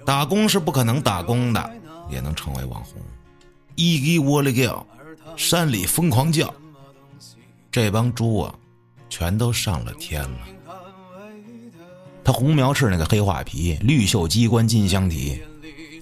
[0.05, 1.71] 打工是不可能打工的。
[2.09, 3.01] 也能成为网红，
[3.75, 4.85] 一给我的叫，
[5.37, 6.53] 山里疯狂叫，
[7.71, 8.53] 这帮猪啊，
[9.09, 10.39] 全都上了天了。
[12.23, 15.41] 他红苗翅那个黑画皮，绿袖机关金镶提，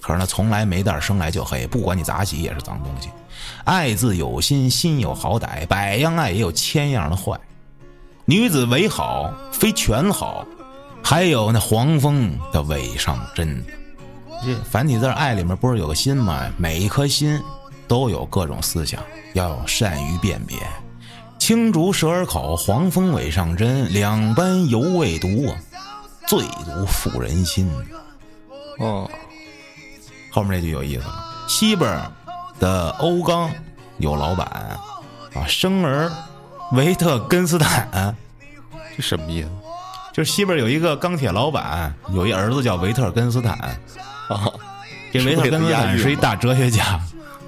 [0.00, 3.08] 可是那从来没蛋生来就黑，不管你咋洗也是脏东西。
[3.64, 7.38] 爱自有心，心有好歹，百样爱也有千样的坏。
[8.26, 10.46] 女子为好，非全好，
[11.02, 13.64] 还有那黄蜂的尾上针。
[14.44, 16.50] 这繁体字“爱”里面不是有个心吗？
[16.56, 17.40] 每一颗心
[17.88, 19.02] 都有各种思想，
[19.34, 20.56] 要善于辨别。
[21.38, 25.56] 青竹蛇儿口，黄蜂尾上针，两般犹未毒啊，
[26.30, 27.68] 最毒妇人心。
[28.78, 29.10] 哦，
[30.30, 31.24] 后面那句有意思了。
[31.48, 32.00] 西边
[32.60, 33.50] 的欧刚
[33.98, 34.46] 有老板
[35.34, 36.08] 啊，生儿
[36.70, 38.14] 维特根斯坦，
[38.96, 39.48] 这什么意思？
[40.12, 43.58] 就是西边有一个钢铁老板，有一儿子叫维特根斯坦。
[44.28, 44.48] 啊，
[45.12, 47.00] 这维特根斯坦是一大哲学家，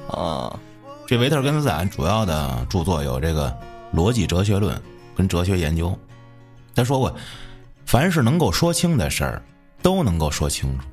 [0.09, 0.59] 啊，
[1.07, 3.49] 这维特根斯坦主要的著作有这个
[3.97, 4.77] 《逻辑哲学论》
[5.17, 5.89] 跟《哲学研究》。
[6.75, 7.15] 他说过，
[7.93, 9.43] 凡是能够说清的事儿，
[9.83, 10.85] 都能够说清楚；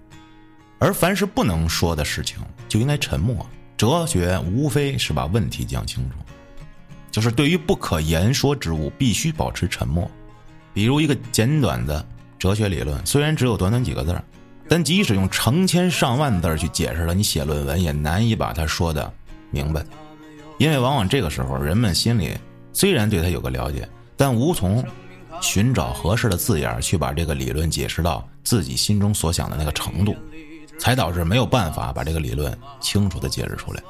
[0.80, 3.50] 而凡是不能说的事情，就应该沉默。
[3.78, 6.18] 哲学无非是把问题讲清楚，
[7.10, 10.12] 就是对于不可言说之物，必须保持沉默。
[10.74, 12.06] 比如一个简短的
[12.38, 14.22] 哲学理论，虽然只有短短几个字儿。
[14.68, 19.10] 但即使用成千上万字儿去解释了，你写论文也难以把它说的
[19.52, 19.82] 明白，
[20.58, 22.38] 因为往往这个时候人们心里
[22.74, 23.88] 虽然对他有个了解，
[24.18, 24.84] 但无从
[25.42, 30.16] 寻找合适的字眼去把这个理论解释到自己心中所想的那个程度，
[30.78, 33.84] 才导致没有办法把这个理论清楚的解释出来。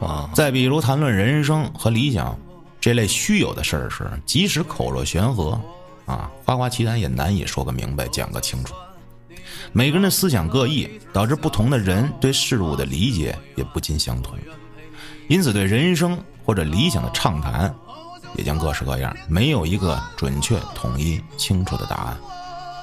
[0.00, 2.38] 啊，再比如谈论人生和理想
[2.80, 5.58] 这类虚有的事儿时，即使口若悬河，
[6.04, 8.74] 啊，夸夸其谈也难以说个明白，讲个清楚。
[9.72, 14.36] 每个人的思想各异，导致不同的人对事物的理解也不尽相同，
[15.28, 17.74] 因此对人生或者理想的畅谈，
[18.34, 22.16] 也将各式各样，没有一个准确、统一、清楚的答案。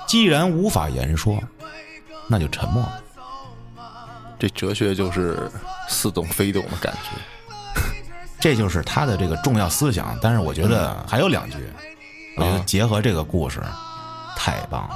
[0.08, 1.42] 既然无法言说，
[2.28, 2.86] 那就沉默。
[4.40, 5.52] 这哲学就是
[5.88, 7.52] 似懂非懂的感觉，
[8.40, 10.18] 这就是他的这个重要思想。
[10.22, 11.58] 但是我觉得还有两句，
[12.38, 13.62] 我觉得结合这个故事，
[14.36, 14.96] 太棒了。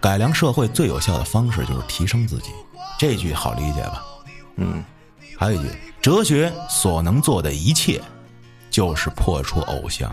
[0.00, 2.50] 改良社会最有效的方式就是提升自己，
[2.98, 4.04] 这句好理解吧？
[4.56, 4.84] 嗯，
[5.38, 5.70] 还有一句，
[6.02, 8.02] 哲学所能做的一切，
[8.72, 10.12] 就是破除偶像。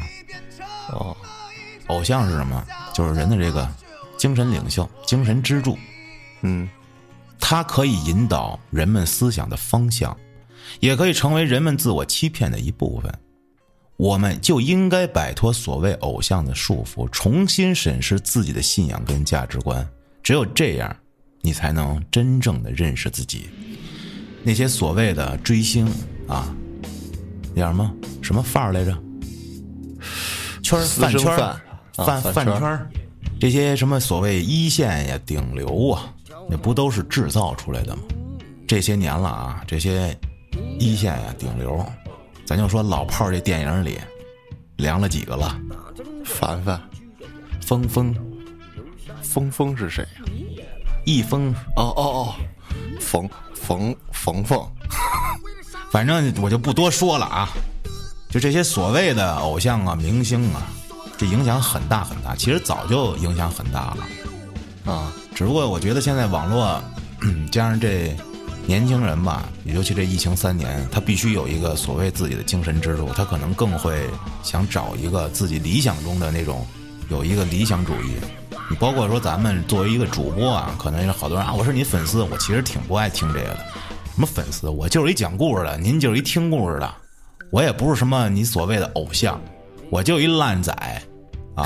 [0.91, 1.18] 哦，
[1.88, 2.64] 偶像是什么？
[2.93, 3.68] 就是人的这个
[4.18, 5.76] 精神领袖、精神支柱。
[6.41, 6.70] 嗯，
[7.39, 10.16] 它可以引导人们思想的方向，
[10.80, 13.12] 也可以成为人们自我欺骗的一部分。
[13.97, 19.86] 我们就应该摆脱所谓偶像的束缚，重新审视自己的信仰跟价值观。
[20.24, 20.95] 只有这样，
[21.41, 23.49] 你才能真正的认识自己。
[24.41, 25.86] 那些所谓的追星
[26.28, 26.55] 啊，
[27.56, 27.91] 叫什么
[28.22, 28.91] 什么范儿来着？
[30.62, 31.62] 圈儿饭圈儿饭啊
[32.06, 32.89] 饭饭圈儿饭圈儿，
[33.39, 36.14] 这些什么所谓一线呀、顶流啊，
[36.50, 38.04] 那不都是制造出来的吗？
[38.68, 40.16] 这些年了啊，这些
[40.80, 41.84] 一线呀、顶流，
[42.45, 44.00] 咱就说老炮儿这电影里
[44.78, 45.60] 凉了几个了？
[46.24, 46.80] 凡凡，
[47.62, 48.16] 峰峰、
[49.24, 50.04] 峰峰是谁
[50.58, 50.64] 呀？
[51.06, 52.36] 一峰，哦哦哦，
[53.00, 54.72] 冯冯冯冯，
[55.92, 57.50] 反正我就不多说了啊。
[58.30, 60.62] 就这些所谓的偶像啊、明星啊，
[61.18, 62.36] 这影响很大很大。
[62.36, 64.92] 其实早就影响很大了。
[64.92, 66.82] 啊，只不过我觉得现在网络
[67.52, 68.16] 加上这
[68.68, 74.08] 年轻人吧，尤其这疫情三年，他必须有一个所谓自己的精神支柱，他可能更会
[74.44, 76.66] 想找一个自己理想中的那种
[77.10, 78.14] 有一个理想主义。
[78.70, 83.66] 你包括说咱们作为一个主播啊，可能有好多人啊，我是你粉丝，我其实挺不爱听这个的。
[84.20, 84.68] 什么粉丝？
[84.68, 86.96] 我就是一讲故事的，您就是一听故事的，
[87.52, 89.42] 我也不是什么你所谓的偶像，
[89.90, 90.74] 我就一烂仔
[91.56, 91.64] 啊！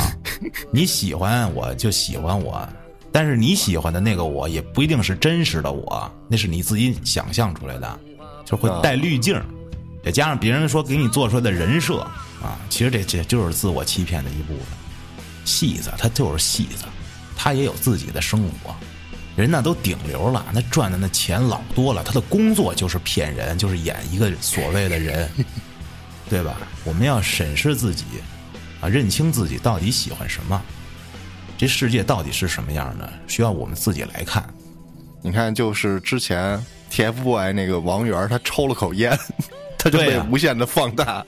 [0.72, 2.64] 你喜欢我就喜欢我，
[3.12, 8.00] 但是你喜欢的那个我也不一定是真实的我，那是你自己想象出来的，
[8.46, 9.42] 就会带滤镜，
[10.06, 12.02] 再加上别人说给你做出来的人设
[12.40, 14.66] 啊，其实这这就是自我欺骗的一部分。
[15.44, 16.86] 戏子他就是戏子，
[17.36, 18.76] 他也有自己的生活。
[19.36, 25.30] 人那都顶流了，那赚的那钱老多了，他的工作就是骗人，就是演一个所谓的人，
[26.30, 26.56] 对吧？
[26.84, 28.06] 我们要审视自己，
[28.80, 30.62] 啊，认清自己到底喜欢什么，
[31.58, 34.48] 这世界到底是什么样的，需要我们自己来看。
[35.22, 39.18] 你看，就是之前 TFBOY 那个王源，他抽了口烟，
[39.80, 41.26] 他就被无限的放大。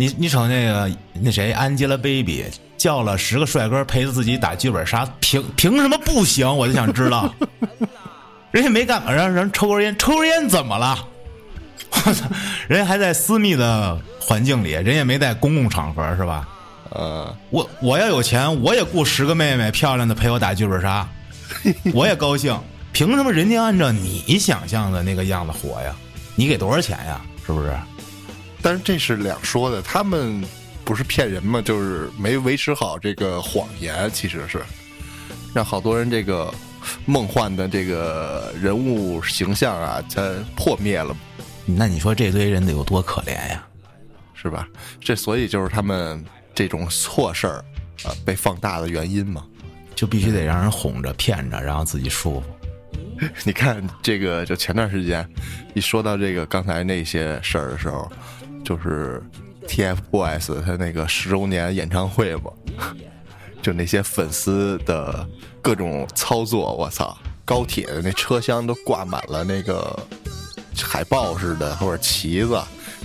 [0.00, 2.46] 你你瞅那个那谁，Angelababy
[2.78, 6.48] 叫了十个帅哥陪着自己打剧本杀，凭凭什么不行？
[6.56, 7.30] 我就想知道，
[8.50, 11.06] 人家没干嘛，让人抽根烟，抽根烟怎么了？
[11.90, 12.24] 我操，
[12.66, 16.48] 人家还在私密的环境里，人也没在公共场合，是吧？
[16.88, 21.06] 呃，我我要有钱，我也雇十个妹妹漂亮的陪我打剧本杀，
[21.92, 22.58] 我也高兴。
[22.92, 25.94] 凭什么人家按照你想象的那个样子活呀？
[26.36, 27.20] 你给多少钱呀？
[27.44, 27.70] 是不是？
[28.62, 30.44] 但是这是两说的，他们
[30.84, 31.62] 不是骗人吗？
[31.62, 34.60] 就是没维持好这个谎言，其实是
[35.54, 36.52] 让好多人这个
[37.06, 41.16] 梦幻的这个人物形象啊，它破灭了，
[41.64, 43.66] 那你说这堆人得有多可怜呀？
[44.34, 44.66] 是吧？
[45.00, 47.64] 这所以就是他们这种错事儿
[48.04, 49.44] 啊被放大的原因嘛。
[49.92, 52.46] 就必须得让人哄着骗着，然后自己舒服。
[53.44, 55.28] 你看这个，就前段时间
[55.74, 58.10] 一说到这个刚才那些事儿的时候，
[58.70, 59.20] 就是
[59.66, 62.52] TFBOYS 他那个十周年演唱会嘛，
[63.60, 65.28] 就那些粉丝的
[65.60, 67.18] 各种操作，我操！
[67.44, 69.98] 高铁的那车厢都挂满了那个
[70.80, 72.62] 海报似的或者旗子，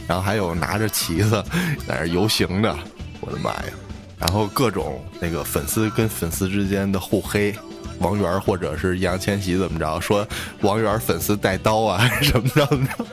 [0.08, 1.44] 然后还有拿着旗子
[1.88, 2.78] 在那游行的，
[3.22, 3.74] 我的妈呀！
[4.20, 7.56] 然后各种那个粉丝跟粉丝之间的互黑，
[7.98, 10.28] 王源或者是易烊千玺怎么着，说
[10.62, 13.06] 王源粉丝带刀啊还是怎么着怎么着，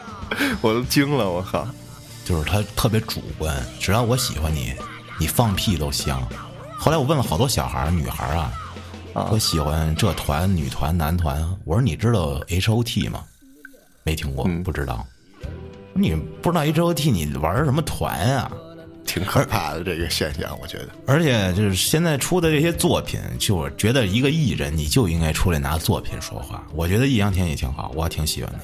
[0.60, 1.66] 我都惊了，我靠！
[2.24, 4.72] 就是他特别主观，只要我喜欢你，
[5.18, 6.22] 你放屁都香。
[6.78, 8.52] 后来我问了好多小孩儿、女孩儿啊，
[9.28, 11.42] 说喜欢这团、女团、男团。
[11.64, 13.24] 我说你知道 H O T 吗？
[14.04, 15.06] 没听过，不知道。
[15.94, 18.50] 你不知道 H O T，你玩什么团啊？
[19.04, 20.88] 挺可怕的这个现象，我觉得。
[21.06, 26.64] 而且就是现在出的这些作品，就我觉得一个艺人你就应该出来拿作品说话。
[26.74, 28.60] 我觉得易烊千玺挺好，我挺喜欢的。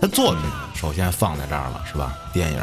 [0.00, 0.40] 他作品
[0.74, 2.16] 首先放在这儿了，是吧？
[2.32, 2.58] 电影，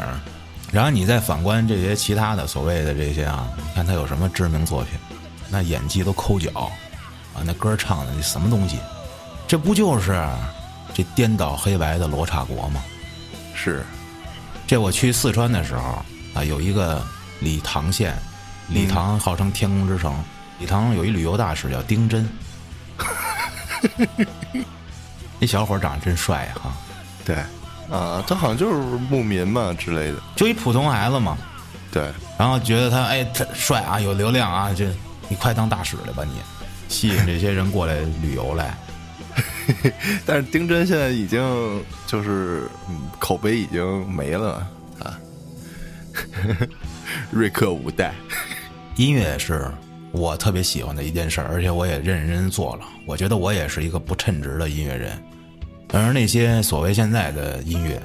[0.72, 4.98] 然后你再反观这些其他的所谓的这些啊，你看他有什么知名作品？
[5.50, 6.50] 那演技都抠脚
[7.34, 8.78] 啊，那歌唱的那什么东西？
[9.46, 10.18] 这不就是
[10.94, 12.82] 这颠倒黑白的罗刹国吗？
[13.54, 13.84] 是，
[14.66, 16.02] 这我去四川的时候
[16.34, 17.02] 啊，有一个
[17.40, 18.16] 理塘县，
[18.68, 20.14] 理塘号称天空之城，
[20.58, 22.28] 理塘有一旅游大使叫丁真，
[25.38, 26.72] 那小伙长得真帅呀、哈，
[27.24, 27.36] 对，
[27.90, 28.74] 啊，他好像就是
[29.10, 31.36] 牧民嘛之类的，就一普通孩子嘛，
[31.90, 34.86] 对，然后觉得他哎他帅啊，有流量啊，就
[35.28, 36.34] 你快当大使来吧你，
[36.88, 38.76] 吸引这些人过来旅游来。
[40.26, 44.66] 但是丁真现在已经就是嗯口碑已经没了
[45.02, 45.16] 啊，
[47.30, 48.14] 瑞克五代，
[48.96, 49.70] 音乐是
[50.12, 52.84] 我特别喜欢的一件事，而且我也认认真真做了。
[53.06, 55.20] 我觉得我也是一个不称职的音乐人。
[55.92, 58.02] 而那些所谓现在的音乐，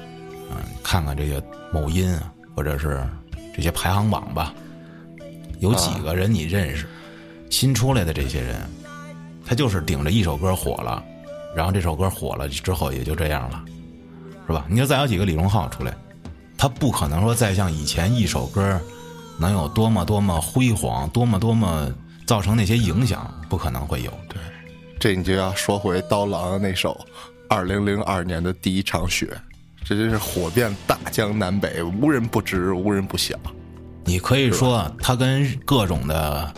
[0.51, 1.41] 嗯，看看这个
[1.71, 3.01] 某音啊，或者是
[3.55, 4.53] 这些排行榜吧，
[5.59, 6.85] 有几个人你认识？
[7.49, 8.59] 新出来的这些人，
[9.45, 11.01] 他就是顶着一首歌火了，
[11.55, 13.63] 然后这首歌火了之后也就这样了，
[14.45, 14.65] 是吧？
[14.67, 15.95] 你就再有几个李荣浩出来，
[16.57, 18.81] 他不可能说再像以前一首歌
[19.39, 21.87] 能有多么多么辉煌，多么多么
[22.25, 24.11] 造成那些影响，不可能会有。
[24.27, 24.39] 对，
[24.99, 26.99] 这你就要说回刀郎那首。
[27.49, 29.29] 二零零二年的第一场雪，
[29.85, 33.37] 这真是火遍大江南北，无人不知，无人不晓。
[34.03, 36.53] 你可以说它跟各种的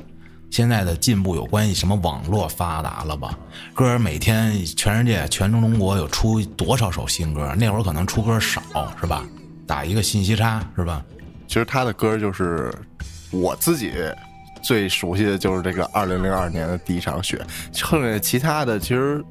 [0.49, 3.37] 现在的进步有关系，什么网络发达了吧？
[3.75, 7.53] 歌每天全世界、全中中国有出多少首新歌？
[7.55, 8.63] 那会儿可能出歌少，
[8.99, 9.23] 是吧？
[9.69, 11.05] 打一个信息差，是吧？
[11.47, 12.73] 其实他的歌就是
[13.29, 13.93] 我自己
[14.63, 17.39] 最熟悉的就是这个二零零二年的第一场雪，
[17.71, 19.23] 剩下其他的其实。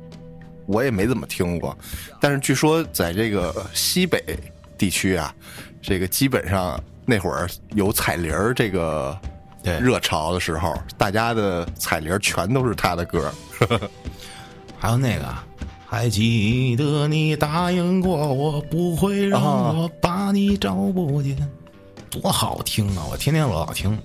[0.70, 1.74] 我也没怎么听过，
[2.20, 4.22] 但是据说在这个西北
[4.76, 5.34] 地区啊，
[5.80, 9.18] 这个基本上那会儿有彩铃儿这个
[9.80, 13.32] 热潮的时候，大家的彩铃全都是他的歌。
[14.78, 15.24] 还有那个，
[15.90, 21.34] 还记得你答应过我不会让我把你找不见，
[22.10, 23.06] 多好听啊！
[23.10, 23.98] 我天天老听，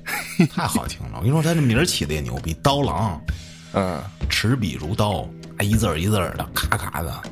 [0.52, 1.12] 太好听了。
[1.14, 3.18] 我跟你说，他这名儿起的也牛逼，刀郎，
[3.72, 5.26] 嗯，持笔如刀。
[5.62, 7.22] 一字儿一字儿的，咔咔的。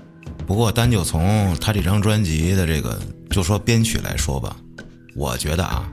[0.47, 2.99] 不过单就从他这张专辑的这个，
[3.29, 4.57] 就说编曲来说吧，
[5.17, 5.87] 我觉得啊，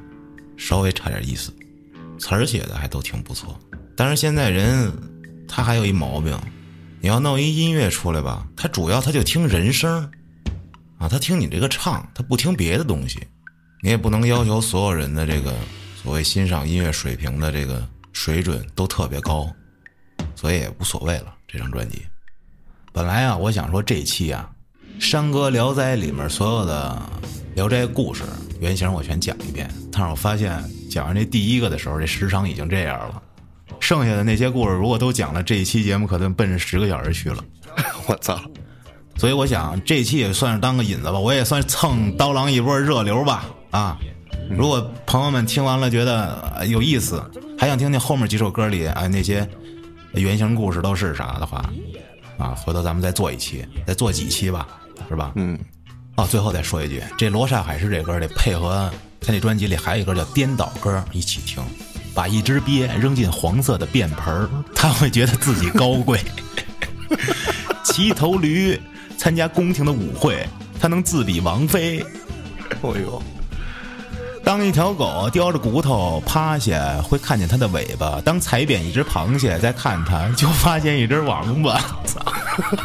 [0.56, 1.52] 稍微差点意思。
[2.18, 3.60] 词儿写的还都挺不错。
[3.94, 4.90] 但是现在人
[5.50, 6.38] 他还有一毛病，
[7.06, 10.10] 你要弄一音乐出来吧，他主要他就听人声
[10.98, 13.20] 啊，他听你这个唱，他不听别的东西。
[13.84, 15.54] 你也不能要求所有人的这个
[16.02, 19.48] 所谓欣赏音乐水平的这个水准都特别高，
[20.36, 21.32] 所以也无所谓了。
[21.48, 22.02] 这张专辑。
[22.92, 24.50] 本来啊，我想说这期啊，
[25.00, 27.00] 《山歌聊斋》里面所有的
[27.54, 28.24] 聊斋故事
[28.60, 29.70] 原型我全讲一遍。
[29.92, 33.22] 但是我发现讲完这第一个的时候，这时长已经这样了。
[33.86, 37.38] 剩下的那些故事如果都讲了，这一期节目可能奔着十个小时去了。
[38.10, 38.42] 我操！
[39.16, 43.46] 所以我想这期也算是当个引子吧，我也算蹭刀郎一波热流吧。
[43.70, 43.96] 啊，
[44.50, 47.24] 如果朋友们听完了觉得有意思，
[47.60, 49.48] 还想听听后面几首歌里啊那些
[50.14, 51.64] 原型故事都是啥的话。
[52.40, 54.68] 啊，回头咱们再做一期，再做几期吧，
[55.08, 55.32] 是吧？
[55.36, 55.60] 嗯。
[56.16, 61.64] 哦，最后再说一句，这罗刹海市这歌得配合他那专辑里还有一歌叫颠倒歌，一起听。
[62.16, 66.20] 把一只鳖扔进黄色的便盆他会觉得自己高贵。
[67.84, 68.80] 骑头驴
[69.18, 70.48] 参加宫廷的舞会，
[70.82, 72.04] 他能自比王妃。
[72.82, 73.22] 哦呦。
[74.44, 81.82] 当一条狗叼着骨头趴下，会看见它的尾巴；当踩扁一只螃蟹，再看它，就发现一只王八。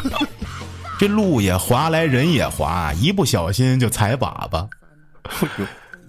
[0.97, 4.67] 这路也滑来，人也滑，一不小心就踩粑粑。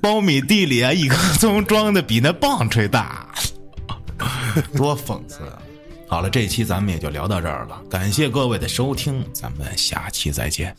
[0.03, 3.25] 苞米地里啊，一棵葱装的比那棒槌大，
[4.77, 5.39] 多讽刺！
[6.09, 10.77] 好了，这期咱们也就聊到这儿了，感谢各位的收听，咱们下期再见。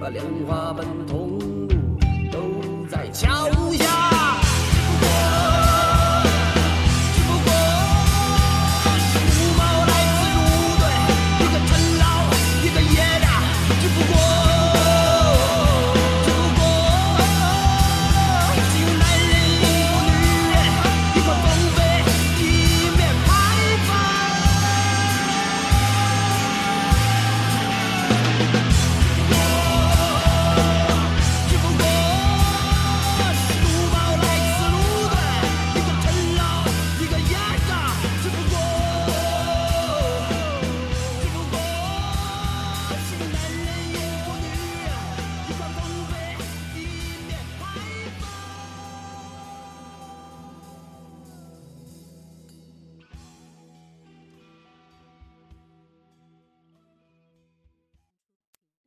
[0.00, 1.23] 把莲花奔头。